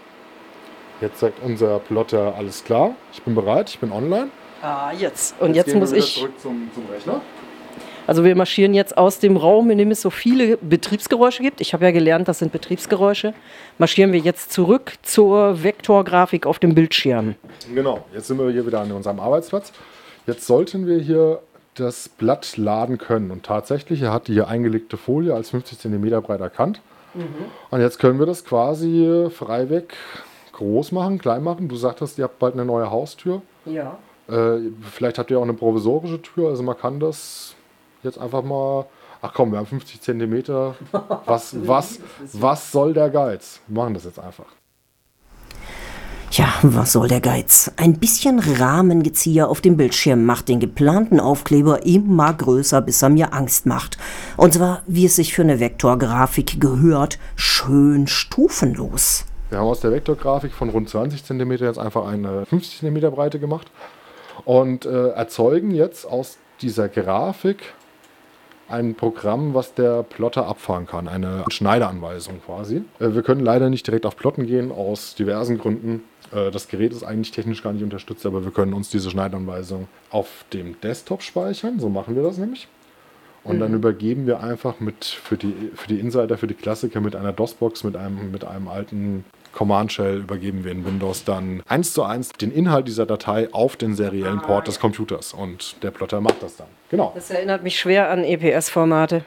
Jetzt 1.01 1.21
sagt 1.21 1.41
unser 1.45 1.79
Plotter, 1.79 2.35
alles 2.37 2.65
klar, 2.65 2.95
ich 3.13 3.23
bin 3.23 3.35
bereit, 3.35 3.71
ich 3.71 3.79
bin 3.79 3.93
online. 3.93 4.31
Ah, 4.63 4.93
jetzt. 4.93 5.41
Und 5.41 5.55
jetzt, 5.55 5.69
jetzt 5.69 5.77
muss 5.77 5.93
ich. 5.93 6.17
Zurück 6.17 6.41
zum, 6.41 6.71
zum 6.75 6.85
Rechner. 6.93 7.21
Also 8.09 8.25
wir 8.25 8.35
marschieren 8.35 8.73
jetzt 8.73 8.97
aus 8.97 9.19
dem 9.19 9.37
Raum, 9.37 9.71
in 9.71 9.77
dem 9.77 9.91
es 9.91 10.01
so 10.01 10.09
viele 10.09 10.57
Betriebsgeräusche 10.57 11.43
gibt. 11.43 11.61
Ich 11.61 11.75
habe 11.75 11.85
ja 11.85 11.91
gelernt, 11.91 12.27
das 12.27 12.39
sind 12.39 12.53
Betriebsgeräusche. 12.53 13.35
Marschieren 13.77 14.13
wir 14.13 14.19
jetzt 14.19 14.51
zurück 14.51 14.95
zur 15.03 15.63
Vektorgrafik 15.63 16.47
auf 16.47 16.59
dem 16.59 16.75
Bildschirm. 16.75 17.35
Genau, 17.73 18.07
jetzt 18.15 18.29
sind 18.29 18.39
wir 18.39 18.51
hier 18.51 18.67
wieder 18.67 18.81
an 18.81 18.91
unserem 18.93 19.21
Arbeitsplatz. 19.21 19.73
Jetzt 20.27 20.47
sollten 20.47 20.87
wir 20.87 20.99
hier 20.99 21.43
das 21.75 22.09
Blatt 22.09 22.57
laden 22.57 22.97
können. 22.97 23.31
Und 23.31 23.45
tatsächlich, 23.45 24.01
er 24.01 24.13
hat 24.13 24.29
die 24.29 24.33
hier 24.33 24.49
eingelegte 24.49 24.97
Folie 24.97 25.35
als 25.35 25.51
50 25.51 25.79
cm 25.79 26.23
breit 26.23 26.41
erkannt. 26.41 26.81
Mhm. 27.15 27.47
Und 27.71 27.81
jetzt 27.81 27.99
können 27.99 28.19
wir 28.19 28.27
das 28.27 28.45
quasi 28.45 29.29
freiweg 29.31 29.95
groß 30.53 30.93
machen, 30.93 31.19
klein 31.19 31.43
machen. 31.43 31.69
Du 31.69 31.77
sagtest, 31.77 32.19
ihr 32.19 32.25
habt 32.25 32.39
bald 32.39 32.55
eine 32.55 32.65
neue 32.65 32.91
Haustür. 32.91 33.43
Ja. 33.65 33.99
Äh, 34.29 34.71
vielleicht 34.91 35.19
habt 35.19 35.31
ihr 35.31 35.39
auch 35.39 35.43
eine 35.43 35.55
provisorische 35.55 36.21
Tür. 36.21 36.49
Also 36.49 36.63
man 36.63 36.77
kann 36.77 37.01
das 37.01 37.55
jetzt 38.03 38.19
einfach 38.19 38.43
mal. 38.43 38.87
Ach 39.21 39.33
komm, 39.35 39.51
wir 39.53 39.59
haben 39.59 39.67
50 39.67 40.01
Zentimeter. 40.01 40.77
Was, 41.27 41.67
was, 41.67 41.99
was 42.35 42.71
soll 42.71 42.93
der 42.93 43.11
Geiz? 43.11 43.61
Wir 43.67 43.83
machen 43.83 43.95
das 43.95 44.05
jetzt 44.05 44.21
einfach. 44.21 44.47
Ja, 46.39 46.55
was 46.63 46.93
soll 46.93 47.09
der 47.09 47.21
Geiz? 47.21 47.73
Ein 47.79 47.99
bisschen 47.99 48.39
Rahmengezieher 48.39 49.49
auf 49.49 49.61
dem 49.61 49.77
Bildschirm 49.77 50.25
macht 50.25 50.49
den 50.49 50.61
geplanten 50.61 51.19
Aufkleber 51.19 51.85
immer 51.85 52.33
größer, 52.33 52.81
bis 52.81 53.03
er 53.03 53.09
mir 53.09 53.35
Angst 53.35 53.67
macht. 53.67 53.99
Und 54.37 54.55
zwar, 54.55 54.83
wie 54.87 55.07
es 55.07 55.17
sich 55.17 55.35
für 55.35 55.43
eine 55.43 55.59
Vektorgrafik 55.59 56.61
gehört, 56.61 57.19
schön 57.35 58.07
stufenlos. 58.07 59.25
Wir 59.51 59.59
haben 59.59 59.67
aus 59.67 59.81
der 59.81 59.91
Vektorgrafik 59.91 60.53
von 60.53 60.69
rund 60.69 60.89
20 60.89 61.25
cm 61.25 61.51
jetzt 61.55 61.81
einfach 61.81 62.07
eine 62.07 62.47
50 62.47 62.79
cm 62.83 63.13
Breite 63.13 63.41
gemacht 63.41 63.67
und 64.45 64.87
äh, 64.87 65.09
erzeugen 65.09 65.73
jetzt 65.73 66.07
aus 66.07 66.39
dieser 66.61 66.89
Grafik 66.89 67.75
ein 68.69 68.95
Programm, 68.95 69.55
was 69.55 69.75
der 69.75 70.03
Plotter 70.03 70.47
abfahren 70.47 70.87
kann, 70.87 71.09
eine 71.09 71.45
Schneideranweisung 71.49 72.41
quasi. 72.45 72.83
Äh, 73.01 73.15
wir 73.15 73.23
können 73.23 73.41
leider 73.41 73.71
nicht 73.71 73.87
direkt 73.87 74.07
auf 74.07 74.17
Plotten 74.17 74.47
gehen, 74.47 74.71
aus 74.71 75.15
diversen 75.15 75.59
Gründen. 75.59 76.05
Äh, 76.33 76.51
das 76.51 76.69
Gerät 76.69 76.93
ist 76.93 77.03
eigentlich 77.03 77.31
technisch 77.31 77.63
gar 77.63 77.73
nicht 77.73 77.83
unterstützt, 77.83 78.27
aber 78.27 78.45
wir 78.45 78.51
können 78.51 78.75
uns 78.75 78.91
diese 78.91 79.11
Schneideanweisung 79.11 79.89
auf 80.11 80.45
dem 80.53 80.81
Desktop 80.81 81.23
speichern. 81.23 81.79
So 81.79 81.89
machen 81.89 82.17
wir 82.17 82.23
das 82.23 82.39
nämlich. 82.39 82.69
Und 83.45 83.57
mhm. 83.57 83.61
dann 83.61 83.75
übergeben 83.75 84.27
wir 84.27 84.43
einfach 84.43 84.81
mit 84.81 85.05
für 85.05 85.37
die, 85.37 85.71
für 85.75 85.89
die 85.89 86.01
Insider, 86.01 86.37
für 86.39 86.47
die 86.47 86.55
Klassiker 86.55 87.01
mit 87.01 87.17
einer 87.17 87.33
DOS-Box, 87.33 87.85
mit 87.85 87.97
einem, 87.97 88.31
mit 88.31 88.45
einem 88.45 88.69
alten 88.69 89.25
Command 89.53 89.93
Shell 89.93 90.19
übergeben 90.19 90.65
wir 90.65 90.73
in 90.73 90.85
Windows 90.85 91.25
dann 91.25 91.63
eins 91.67 91.93
zu 91.93 92.03
eins 92.03 92.31
den 92.31 92.53
Inhalt 92.53 92.87
dieser 92.87 93.07
Datei 93.07 93.49
auf 93.53 93.77
den 93.77 93.95
seriellen 93.95 94.41
Port 94.41 94.69
des 94.69 94.79
Computers 94.79 95.33
und 95.33 95.83
der 95.83 95.91
Plotter 95.91 96.21
macht 96.21 96.43
das 96.43 96.57
dann. 96.57 96.69
Genau. 96.91 97.13
Das 97.15 97.31
erinnert 97.31 97.63
mich 97.63 97.79
schwer 97.79 98.11
an 98.11 98.25
EPS-Formate. 98.25 99.25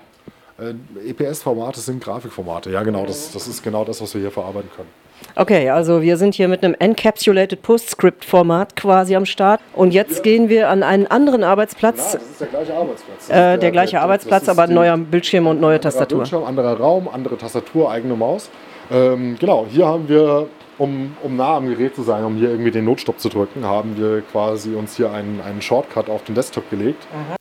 Äh, 0.59 1.09
EPS-Formate 1.09 1.79
sind 1.79 2.03
Grafikformate, 2.03 2.69
ja 2.69 2.83
genau, 2.83 3.05
das, 3.05 3.31
das 3.31 3.47
ist 3.47 3.63
genau 3.63 3.83
das, 3.83 4.01
was 4.01 4.13
wir 4.13 4.21
hier 4.21 4.31
verarbeiten 4.31 4.69
können. 4.75 4.89
Okay, 5.35 5.69
also 5.69 6.01
wir 6.01 6.17
sind 6.17 6.35
hier 6.35 6.47
mit 6.47 6.63
einem 6.63 6.75
Encapsulated 6.77 7.61
Postscript-Format 7.61 8.75
quasi 8.75 9.15
am 9.15 9.25
Start. 9.25 9.61
Und 9.73 9.93
jetzt 9.93 10.17
ja. 10.17 10.21
gehen 10.23 10.49
wir 10.49 10.69
an 10.69 10.83
einen 10.83 11.07
anderen 11.07 11.43
Arbeitsplatz. 11.43 12.13
Ja, 12.13 12.19
das 12.19 12.29
ist 12.29 12.41
der 12.41 12.47
gleiche 12.47 12.73
Arbeitsplatz. 12.73 13.29
Äh, 13.29 13.33
der, 13.33 13.57
der, 13.57 13.71
gleiche 13.71 13.91
der, 13.91 14.01
Arbeitsplatz, 14.01 14.49
aber 14.49 14.63
ein 14.63 14.73
neuer 14.73 14.97
Bildschirm 14.97 15.47
und 15.47 15.61
neue 15.61 15.79
Tastatur. 15.79 16.19
Bildschirm, 16.19 16.43
anderer 16.43 16.77
Raum, 16.77 17.07
andere 17.07 17.37
Tastatur, 17.37 17.91
eigene 17.91 18.15
Maus. 18.15 18.49
Ähm, 18.91 19.37
genau, 19.39 19.65
hier 19.69 19.87
haben 19.87 20.09
wir, 20.09 20.47
um, 20.77 21.15
um 21.23 21.35
nah 21.37 21.57
am 21.57 21.67
Gerät 21.67 21.95
zu 21.95 22.03
sein, 22.03 22.25
um 22.25 22.35
hier 22.35 22.49
irgendwie 22.49 22.71
den 22.71 22.85
Notstopp 22.85 23.19
zu 23.19 23.29
drücken, 23.29 23.65
haben 23.65 23.97
wir 23.97 24.21
quasi 24.21 24.75
uns 24.75 24.97
hier 24.97 25.11
einen, 25.11 25.41
einen 25.41 25.61
Shortcut 25.61 26.09
auf 26.09 26.23
den 26.23 26.35
Desktop 26.35 26.69
gelegt. 26.69 27.05
Mhm. 27.13 27.35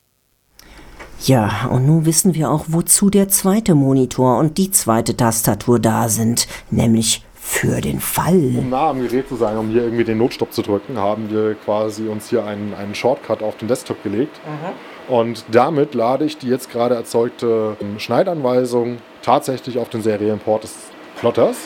Ja, 1.22 1.68
und 1.70 1.86
nun 1.86 2.06
wissen 2.06 2.34
wir 2.34 2.50
auch, 2.50 2.64
wozu 2.68 3.10
der 3.10 3.28
zweite 3.28 3.74
Monitor 3.74 4.38
und 4.38 4.56
die 4.56 4.70
zweite 4.70 5.16
Tastatur 5.16 5.78
da 5.78 6.08
sind, 6.08 6.48
nämlich 6.70 7.26
für 7.50 7.80
den 7.80 8.00
Fall. 8.00 8.54
Um 8.56 8.70
nah 8.70 8.90
am 8.90 9.02
Gerät 9.02 9.28
zu 9.28 9.34
sein, 9.34 9.58
um 9.58 9.68
hier 9.68 9.82
irgendwie 9.82 10.04
den 10.04 10.18
Notstopp 10.18 10.52
zu 10.52 10.62
drücken, 10.62 10.96
haben 10.96 11.30
wir 11.30 11.56
quasi 11.56 12.08
uns 12.08 12.30
hier 12.30 12.44
einen, 12.44 12.72
einen 12.74 12.94
Shortcut 12.94 13.42
auf 13.42 13.56
den 13.56 13.68
Desktop 13.68 14.02
gelegt. 14.02 14.40
Mhm. 14.46 15.14
Und 15.14 15.44
damit 15.50 15.94
lade 15.94 16.24
ich 16.24 16.38
die 16.38 16.48
jetzt 16.48 16.70
gerade 16.70 16.94
erzeugte 16.94 17.76
Schneidanweisung 17.98 18.98
tatsächlich 19.20 19.78
auf 19.78 19.90
den 19.90 20.00
Serienport 20.00 20.62
des 20.62 20.74
Plotters. 21.16 21.56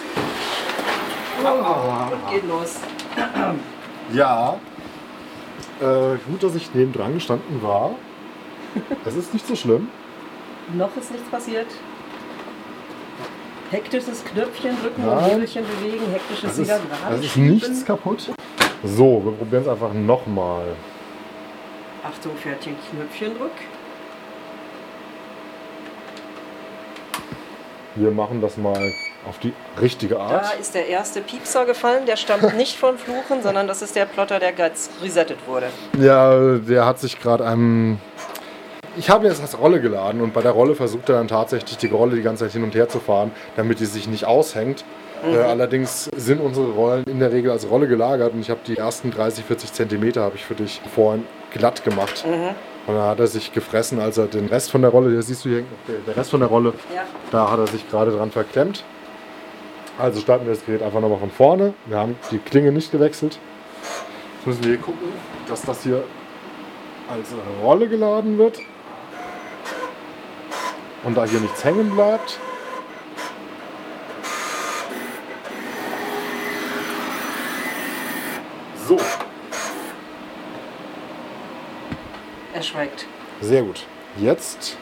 Oh, 1.44 2.32
geht 2.32 2.48
los. 2.48 2.76
Ja, 4.12 4.54
äh, 5.80 6.16
gut, 6.26 6.42
dass 6.42 6.54
ich 6.54 6.74
neben 6.74 6.92
dran 6.92 7.14
gestanden 7.14 7.62
war. 7.62 7.90
Es 9.04 9.14
ist 9.14 9.32
nicht 9.32 9.46
so 9.46 9.54
schlimm. 9.54 9.88
Noch 10.76 10.96
ist 10.96 11.12
nichts 11.12 11.28
passiert. 11.28 11.66
Hektisches 13.74 14.24
Knöpfchen 14.24 14.80
drücken 14.80 15.02
und 15.02 15.24
Hebelchen 15.24 15.64
bewegen, 15.66 16.04
hektisches 16.12 16.58
wieder 16.58 16.78
gerade. 16.78 17.16
Es 17.16 17.24
ist 17.24 17.36
nichts 17.36 17.84
kaputt. 17.84 18.30
So, 18.84 19.20
wir 19.24 19.32
probieren 19.32 19.62
es 19.62 19.68
einfach 19.68 19.92
nochmal. 19.92 20.76
Achtung, 22.04 22.36
Pferdchen, 22.36 22.76
Knöpfchen 22.88 23.36
drück. 23.36 23.50
Wir 27.96 28.12
machen 28.12 28.40
das 28.40 28.56
mal 28.56 28.92
auf 29.28 29.38
die 29.40 29.52
richtige 29.80 30.20
Art. 30.20 30.44
Da 30.44 30.50
ist 30.50 30.76
der 30.76 30.86
erste 30.86 31.20
Piepser 31.20 31.64
gefallen, 31.64 32.06
der 32.06 32.14
stammt 32.14 32.56
nicht 32.56 32.76
von 32.76 32.96
Fluchen, 32.96 33.42
sondern 33.42 33.66
das 33.66 33.82
ist 33.82 33.96
der 33.96 34.04
Plotter, 34.04 34.38
der 34.38 34.52
ganz 34.52 34.88
resettet 35.02 35.38
wurde. 35.48 35.66
Ja, 35.98 36.58
der 36.58 36.86
hat 36.86 37.00
sich 37.00 37.20
gerade 37.20 37.44
einem. 37.44 37.98
Ich 38.96 39.10
habe 39.10 39.26
jetzt 39.26 39.40
als 39.40 39.58
Rolle 39.58 39.80
geladen 39.80 40.20
und 40.20 40.32
bei 40.32 40.40
der 40.40 40.52
Rolle 40.52 40.74
versucht 40.74 41.08
er 41.08 41.16
dann 41.16 41.28
tatsächlich 41.28 41.76
die 41.78 41.88
Rolle 41.88 42.14
die 42.14 42.22
ganze 42.22 42.44
Zeit 42.44 42.52
hin 42.52 42.62
und 42.62 42.74
her 42.74 42.88
zu 42.88 43.00
fahren, 43.00 43.32
damit 43.56 43.80
die 43.80 43.86
sich 43.86 44.06
nicht 44.08 44.24
aushängt. 44.24 44.84
Mhm. 45.26 45.34
Äh, 45.34 45.38
allerdings 45.38 46.04
sind 46.16 46.40
unsere 46.40 46.70
Rollen 46.70 47.04
in 47.04 47.18
der 47.18 47.32
Regel 47.32 47.50
als 47.50 47.68
Rolle 47.68 47.88
gelagert 47.88 48.34
und 48.34 48.40
ich 48.40 48.50
habe 48.50 48.60
die 48.66 48.76
ersten 48.76 49.10
30, 49.10 49.44
40 49.44 49.72
Zentimeter 49.72 50.22
habe 50.22 50.36
ich 50.36 50.44
für 50.44 50.54
dich 50.54 50.80
vorhin 50.94 51.24
glatt 51.52 51.84
gemacht. 51.84 52.24
Mhm. 52.26 52.50
Und 52.86 52.96
dann 52.96 53.08
hat 53.08 53.18
er 53.18 53.26
sich 53.26 53.52
gefressen, 53.52 53.98
als 53.98 54.18
er 54.18 54.26
den 54.26 54.46
Rest 54.46 54.70
von 54.70 54.82
der 54.82 54.90
Rolle, 54.90 55.10
hier 55.10 55.22
siehst 55.22 55.44
du 55.44 55.48
hier 55.48 55.64
der 56.06 56.16
Rest 56.16 56.30
von 56.30 56.40
der 56.40 56.50
Rolle, 56.50 56.74
ja. 56.94 57.02
da 57.30 57.50
hat 57.50 57.58
er 57.58 57.66
sich 57.66 57.88
gerade 57.90 58.12
dran 58.12 58.30
verklemmt. 58.30 58.84
Also 59.98 60.20
starten 60.20 60.44
wir 60.44 60.52
das 60.54 60.64
Gerät 60.66 60.82
einfach 60.82 61.00
nochmal 61.00 61.18
von 61.18 61.30
vorne. 61.30 61.72
Wir 61.86 61.96
haben 61.96 62.16
die 62.30 62.38
Klinge 62.38 62.72
nicht 62.72 62.92
gewechselt. 62.92 63.38
Jetzt 64.36 64.46
müssen 64.46 64.64
wir 64.64 64.70
hier 64.72 64.80
gucken, 64.80 65.08
dass 65.48 65.62
das 65.62 65.82
hier 65.82 66.02
als 67.08 67.28
Rolle 67.62 67.88
geladen 67.88 68.38
wird. 68.38 68.58
Und 71.04 71.14
da 71.14 71.24
hier 71.24 71.40
nichts 71.40 71.62
hängen 71.62 71.90
bleibt. 71.90 72.38
So. 78.88 78.98
Er 82.54 82.62
schweigt. 82.62 83.06
Sehr 83.40 83.62
gut. 83.62 83.84
Jetzt 84.16 84.78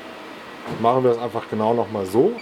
machen 0.80 1.04
wir 1.04 1.10
es 1.10 1.18
einfach 1.18 1.48
genau 1.50 1.74
nochmal 1.74 2.06
so. 2.06 2.32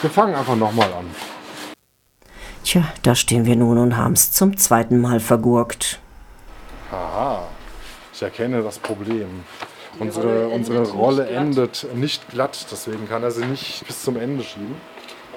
Wir 0.00 0.10
fangen 0.10 0.34
einfach 0.34 0.56
nochmal 0.56 0.92
an. 0.92 1.06
Tja, 2.64 2.84
da 3.02 3.14
stehen 3.14 3.46
wir 3.46 3.56
nun 3.56 3.78
und 3.78 3.96
haben 3.96 4.12
es 4.12 4.32
zum 4.32 4.56
zweiten 4.56 5.00
Mal 5.00 5.20
vergurkt. 5.20 6.00
Aha. 6.92 7.42
Ich 8.12 8.22
erkenne 8.22 8.62
das 8.62 8.78
Problem. 8.78 9.44
Unsere, 9.98 10.44
Rolle 10.44 10.48
unsere 10.48 10.78
endet 10.78 10.94
Rolle 10.94 11.22
nicht 11.22 11.28
glatt. 11.28 11.84
endet 11.84 11.94
nicht 11.96 12.28
glatt, 12.30 12.66
deswegen 12.70 13.08
kann 13.08 13.22
er 13.22 13.30
sie 13.30 13.44
nicht 13.44 13.84
bis 13.86 14.02
zum 14.02 14.16
Ende 14.16 14.44
schieben. 14.44 14.76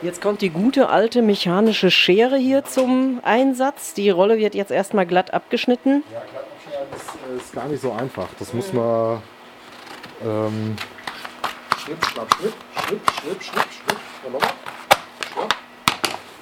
Jetzt 0.01 0.22
kommt 0.22 0.41
die 0.41 0.50
gute 0.50 0.89
alte 0.89 1.22
mechanische 1.22 1.91
Schere 1.91 2.38
hier 2.38 2.63
zum 2.65 3.20
Einsatz. 3.24 3.94
Die 3.94 4.10
Rolle 4.10 4.38
wird 4.38 4.56
jetzt 4.56 4.72
erstmal 4.72 5.06
glatt 5.06 5.34
abgeschnitten. 5.34 6.03
Ja, 6.12 6.22
glatt 6.32 6.46
abschneiden 6.56 6.94
ist, 6.96 7.10
äh, 7.32 7.38
ist 7.38 7.53
gar 7.53 7.68
nicht 7.68 7.82
so 7.82 7.91
einfach. 7.91 8.27
Das 8.39 8.53
muss 8.53 8.74
man 8.74 9.22
ähm, 10.24 10.75
schnipp, 11.84 12.03
schnapp, 12.06 12.34
schnipp, 12.36 12.53
schnipp, 12.88 13.01
schnipp, 13.22 13.44
schnipp, 13.44 13.71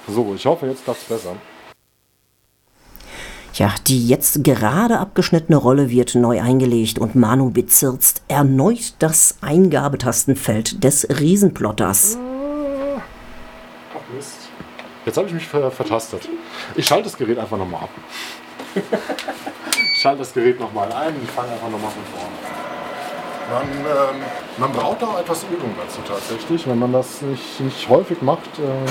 So, 0.06 0.34
ich 0.34 0.44
hoffe, 0.44 0.66
jetzt 0.66 0.84
klappt 0.84 1.02
es 1.02 1.08
besser. 1.08 1.36
Ja, 3.54 3.74
die 3.86 4.08
jetzt 4.08 4.44
gerade 4.44 4.98
abgeschnittene 4.98 5.56
Rolle 5.56 5.90
wird 5.90 6.14
neu 6.14 6.40
eingelegt 6.40 6.98
und 6.98 7.14
Manu 7.14 7.50
bezirzt 7.50 8.22
erneut 8.28 8.94
das 8.98 9.38
Eingabetastenfeld 9.40 10.82
des 10.82 11.06
Riesenplotters. 11.08 12.16
Ach 13.94 14.14
Mist. 14.14 14.36
Jetzt 15.04 15.16
habe 15.16 15.28
ich 15.28 15.34
mich 15.34 15.46
ver 15.46 15.70
vertastet. 15.70 16.28
Ich 16.76 16.86
schalte 16.86 17.04
das 17.04 17.16
Gerät 17.16 17.38
einfach 17.38 17.58
nochmal 17.58 17.84
ab. 17.84 17.90
ich 19.94 20.00
schalte 20.00 20.18
das 20.18 20.32
Gerät 20.32 20.60
nochmal 20.60 20.92
ein 20.92 21.14
und 21.14 21.30
fange 21.30 21.52
einfach 21.52 21.70
nochmal 21.70 21.90
von 21.90 22.04
vorne. 22.04 22.59
Man, 23.50 23.62
ähm, 23.62 24.22
man 24.58 24.72
braucht 24.72 25.02
auch 25.02 25.18
etwas 25.18 25.44
Übung 25.44 25.74
dazu 25.84 26.00
tatsächlich. 26.06 26.66
Wenn 26.68 26.78
man 26.78 26.92
das 26.92 27.20
nicht, 27.22 27.60
nicht 27.60 27.88
häufig 27.88 28.22
macht, 28.22 28.48
ähm, 28.58 28.86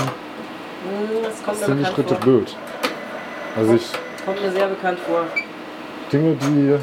kommt 1.45 1.57
sind 1.57 1.79
die 1.79 1.85
Schritte 1.85 2.15
blöd. 2.15 2.55
Also 3.55 3.73
ich, 3.73 3.89
Kommt 4.25 4.41
mir 4.41 4.51
sehr 4.51 4.67
bekannt 4.67 4.99
vor. 4.99 5.23
Dinge, 6.11 6.35
die 6.35 6.77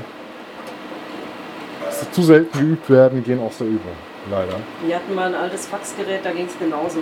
zu 2.13 2.23
selten 2.23 2.59
geübt 2.59 2.89
werden, 2.89 3.23
gehen 3.23 3.41
aus 3.41 3.59
der 3.59 3.67
Übung. 3.67 3.93
Leider. 4.31 4.55
Wir 4.85 4.97
hatten 4.97 5.15
mal 5.15 5.27
ein 5.29 5.35
altes 5.35 5.67
Faxgerät, 5.67 6.21
da 6.25 6.31
ging 6.31 6.47
es 6.47 6.59
genauso. 6.59 6.99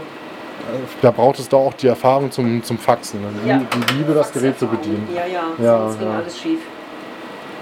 Da 1.02 1.10
braucht 1.10 1.38
es 1.38 1.48
da 1.48 1.56
auch 1.56 1.74
die 1.74 1.86
Erfahrung 1.88 2.30
zum, 2.30 2.62
zum 2.62 2.78
Faxen. 2.78 3.20
Die, 3.44 3.48
Ja. 3.48 3.58
die 3.58 3.94
Liebe, 3.94 4.12
das 4.12 4.32
Gerät 4.32 4.58
zu 4.58 4.66
bedienen. 4.66 5.08
Ja, 5.14 5.26
ja, 5.26 5.42
Ja, 5.58 5.78
sonst 5.86 5.98
ging 5.98 6.08
ja. 6.10 6.18
alles 6.18 6.38
schief. 6.38 6.60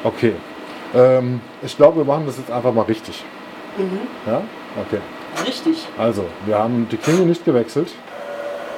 Okay. 0.04 0.34
Ähm, 0.94 1.40
ich 1.62 1.76
glaube, 1.76 1.98
wir 1.98 2.04
machen 2.04 2.26
das 2.26 2.38
jetzt 2.38 2.50
einfach 2.50 2.72
mal 2.72 2.82
richtig. 2.82 3.24
Ja? 4.26 4.42
Okay. 4.86 5.00
Richtig. 5.46 5.88
Also, 5.98 6.24
wir 6.46 6.58
haben 6.58 6.88
die 6.90 6.96
Klinge 6.96 7.22
nicht 7.22 7.44
gewechselt. 7.44 7.88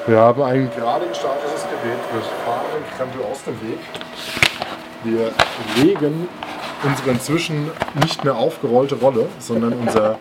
Wir 0.07 0.19
haben 0.19 0.43
ein 0.43 0.71
gerade 0.77 1.07
gestartetes 1.07 1.63
Gerät. 1.63 1.99
Wir 2.13 2.23
fahren 2.45 2.67
den 2.75 2.97
Krempel 2.97 3.23
aus 3.31 3.43
dem 3.45 3.55
Weg. 3.63 3.79
Wir 5.03 5.33
legen 5.83 6.29
unsere 6.85 7.11
inzwischen 7.11 7.71
nicht 8.03 8.25
mehr 8.25 8.37
aufgerollte 8.37 8.97
Rolle, 8.97 9.27
sondern 9.39 9.73
unser, 9.75 10.19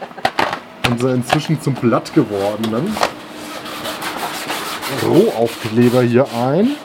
unser 0.89 1.13
inzwischen 1.13 1.61
zum 1.61 1.73
Blatt 1.73 2.13
gewordenen 2.13 2.95
Rohaufkleber 5.05 6.01
hier 6.01 6.25
ein. 6.33 6.75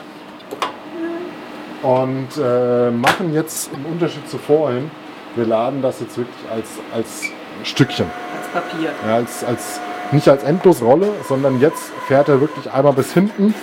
Und 1.81 2.27
äh, 2.37 2.91
machen 2.91 3.33
jetzt 3.33 3.71
im 3.73 3.85
Unterschied 3.85 4.29
zu 4.29 4.37
vorhin, 4.37 4.91
wir 5.35 5.45
laden 5.45 5.81
das 5.81 5.99
jetzt 6.01 6.17
wirklich 6.17 6.51
als, 6.51 6.67
als 6.93 7.23
Stückchen. 7.63 8.07
Als 8.37 8.63
Papier. 8.63 8.89
Ja, 9.07 9.15
als, 9.15 9.43
als, 9.43 9.79
nicht 10.11 10.27
als 10.27 10.43
Endlosrolle, 10.43 11.07
sondern 11.27 11.61
jetzt 11.61 11.91
fährt 12.07 12.27
er 12.27 12.41
wirklich 12.41 12.71
einmal 12.71 12.93
bis 12.93 13.13
hinten, 13.13 13.53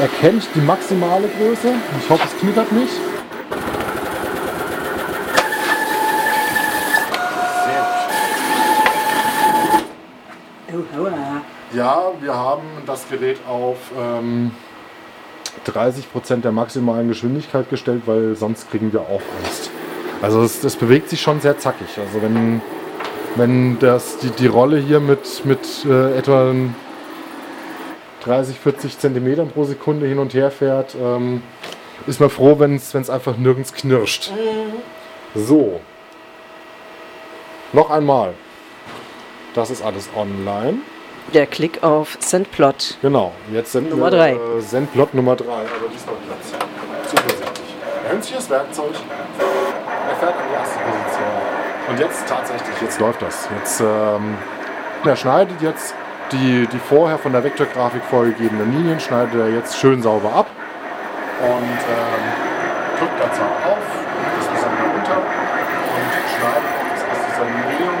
erkennt 0.00 0.48
die 0.54 0.60
maximale 0.60 1.28
Größe. 1.28 1.68
Ich 2.00 2.10
hoffe, 2.10 2.22
es 2.24 2.40
knittert 2.40 2.72
nicht. 2.72 2.92
Ja, 11.74 12.10
wir 12.20 12.34
haben 12.34 12.66
das 12.86 13.08
Gerät 13.08 13.38
auf 13.46 13.76
ähm, 13.96 14.50
30% 15.70 16.40
der 16.40 16.52
maximalen 16.52 17.08
Geschwindigkeit 17.08 17.70
gestellt, 17.70 18.02
weil 18.06 18.34
sonst 18.34 18.70
kriegen 18.70 18.92
wir 18.92 19.02
auch 19.02 19.22
Angst. 19.44 19.70
Also 20.20 20.42
es, 20.42 20.60
das 20.60 20.76
bewegt 20.76 21.08
sich 21.10 21.20
schon 21.20 21.40
sehr 21.40 21.58
zackig. 21.58 21.88
Also 21.98 22.22
wenn, 22.22 22.60
wenn 23.36 23.78
das, 23.78 24.18
die, 24.18 24.30
die 24.30 24.46
Rolle 24.46 24.78
hier 24.78 25.00
mit, 25.00 25.44
mit 25.44 25.84
äh, 25.84 26.18
etwa 26.18 26.54
30, 28.24 28.58
40 28.58 28.98
Zentimetern 28.98 29.50
pro 29.50 29.64
Sekunde 29.64 30.06
hin 30.06 30.18
und 30.18 30.34
her 30.34 30.50
fährt, 30.50 30.96
ähm, 31.00 31.42
ist 32.06 32.20
man 32.20 32.30
froh, 32.30 32.58
wenn 32.58 32.76
es 32.76 33.10
einfach 33.10 33.36
nirgends 33.36 33.72
knirscht. 33.72 34.32
So. 35.34 35.80
Noch 37.72 37.90
einmal. 37.90 38.34
Das 39.54 39.70
ist 39.70 39.82
alles 39.82 40.08
online. 40.16 40.78
Der 41.34 41.46
Klick 41.46 41.82
auf 41.82 42.16
Sendplot. 42.20 42.96
Genau, 43.02 43.32
jetzt 43.52 43.72
sind 43.72 43.90
Nummer 43.90 44.06
wir 44.10 44.16
drei. 44.16 44.32
Äh, 44.32 44.60
Sendplot 44.60 45.12
Nummer 45.12 45.36
3, 45.36 45.44
aber 45.44 45.66
diesmal 45.92 46.14
Platz. 46.26 46.52
Zuversichtlich. 47.06 47.74
Er 48.08 48.14
das 48.16 48.50
Werkzeug, 48.50 48.94
er 50.08 50.16
fährt 50.16 50.32
an 50.32 50.42
die 50.48 50.54
erste 50.54 50.78
Position. 50.78 51.58
Und 51.88 52.00
jetzt 52.00 52.26
tatsächlich, 52.26 52.80
jetzt 52.80 53.00
läuft 53.00 53.20
das. 53.20 53.48
Jetzt, 53.58 53.80
ähm, 53.80 54.38
er 55.04 55.16
schneidet 55.16 55.60
jetzt 55.60 55.94
die, 56.32 56.66
die 56.66 56.78
vorher 56.78 57.18
von 57.18 57.32
der 57.32 57.44
Vektorgrafik 57.44 58.02
vorgegebenen 58.04 58.72
Linien, 58.72 58.98
schneidet 58.98 59.34
er 59.34 59.50
jetzt 59.50 59.76
schön 59.78 60.00
sauber 60.02 60.32
ab 60.32 60.46
und 61.40 61.46
ähm, 61.48 62.24
drückt 62.98 63.20
dann 63.20 63.32
zwar 63.32 63.72
auf, 63.72 63.84
das 64.36 64.46
ist 64.46 64.64
dann 64.64 64.76
runter 64.92 65.16
und 65.16 66.10
schneidet 66.36 66.72
aus, 66.88 67.00
aus 67.04 67.20
dieser 67.28 67.44
Neon 67.44 67.98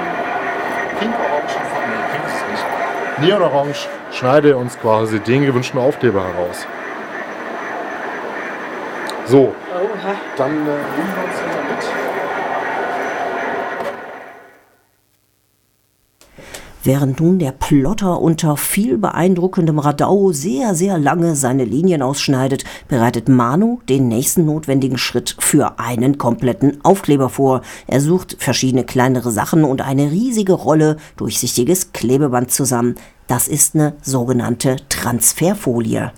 pink-orange 0.98 1.52
von, 1.52 1.82
nee, 1.88 2.02
pink 2.12 2.24
ist 2.26 2.34
es 2.34 2.50
nicht, 2.50 2.66
Neon-orange 3.20 3.88
schneidet 4.12 4.52
er 4.52 4.58
uns 4.58 4.78
quasi 4.78 5.18
den 5.18 5.44
gewünschten 5.44 5.80
Aufkleber 5.80 6.22
heraus. 6.22 6.66
So, 9.26 9.54
Oha. 9.74 10.14
dann 10.36 10.50
äh, 10.50 10.54
nehmen 10.54 11.14
wir 11.14 11.24
uns 11.24 11.34
wieder 11.42 11.62
mit. 11.68 12.07
Während 16.88 17.20
nun 17.20 17.38
der 17.38 17.52
Plotter 17.52 18.18
unter 18.18 18.56
viel 18.56 18.96
beeindruckendem 18.96 19.78
Radau 19.78 20.32
sehr, 20.32 20.74
sehr 20.74 20.96
lange 20.96 21.36
seine 21.36 21.66
Linien 21.66 22.00
ausschneidet, 22.00 22.64
bereitet 22.88 23.28
Manu 23.28 23.80
den 23.90 24.08
nächsten 24.08 24.46
notwendigen 24.46 24.96
Schritt 24.96 25.36
für 25.38 25.78
einen 25.78 26.16
kompletten 26.16 26.82
Aufkleber 26.84 27.28
vor. 27.28 27.60
Er 27.88 28.00
sucht 28.00 28.36
verschiedene 28.38 28.84
kleinere 28.84 29.30
Sachen 29.30 29.64
und 29.64 29.82
eine 29.82 30.10
riesige 30.10 30.54
Rolle 30.54 30.96
durchsichtiges 31.18 31.92
Klebeband 31.92 32.52
zusammen. 32.52 32.94
Das 33.26 33.48
ist 33.48 33.74
eine 33.74 33.92
sogenannte 34.00 34.76
Transferfolie. 34.88 36.12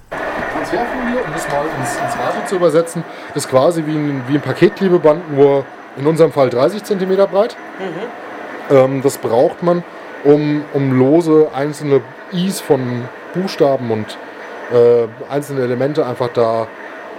Transferfolie, 0.52 1.24
um 1.26 1.32
das 1.32 1.48
mal 1.48 1.64
ins, 1.80 1.90
ins 1.96 2.16
Warte 2.16 2.46
zu 2.46 2.54
übersetzen, 2.54 3.02
ist 3.34 3.48
quasi 3.48 3.84
wie 3.86 3.96
ein, 3.96 4.22
wie 4.28 4.34
ein 4.34 4.40
Paketklebeband, 4.40 5.36
nur 5.36 5.64
in 5.96 6.06
unserem 6.06 6.30
Fall 6.30 6.48
30 6.48 6.84
cm 6.84 7.16
breit. 7.28 7.56
Ähm, 8.70 9.02
das 9.02 9.18
braucht 9.18 9.64
man, 9.64 9.82
um, 10.24 10.64
um 10.72 10.98
lose 10.98 11.48
einzelne 11.54 12.00
Is 12.32 12.60
von 12.60 13.08
Buchstaben 13.34 13.90
und 13.90 14.18
äh, 14.72 15.06
einzelne 15.32 15.62
Elemente 15.62 16.06
einfach 16.06 16.28
da 16.28 16.66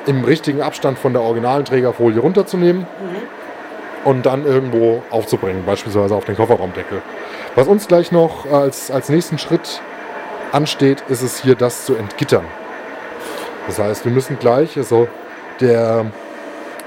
im 0.06 0.24
richtigen 0.24 0.62
Abstand 0.62 0.98
von 0.98 1.14
der 1.14 1.22
originalen 1.22 1.66
Trägerfolie 1.66 2.20
runterzunehmen 2.20 2.88
und 4.04 4.26
dann 4.26 4.46
irgendwo 4.46 5.04
aufzubringen, 5.12 5.64
beispielsweise 5.66 6.16
auf 6.16 6.26
den 6.26 6.36
Kofferraumdeckel. 6.36 7.02
Was 7.56 7.68
uns 7.68 7.88
gleich 7.88 8.12
noch 8.12 8.52
als, 8.52 8.90
als 8.90 9.10
nächsten 9.10 9.38
Schritt 9.38 9.82
ansteht, 10.52 11.04
ist 11.08 11.22
es 11.22 11.42
hier, 11.42 11.56
das 11.56 11.86
zu 11.86 11.96
entgittern. 11.96 12.46
Das 13.68 13.78
heißt, 13.80 14.06
wir 14.06 14.12
müssen 14.12 14.40
gleich, 14.40 14.78
also 14.78 15.08
der, 15.60 16.06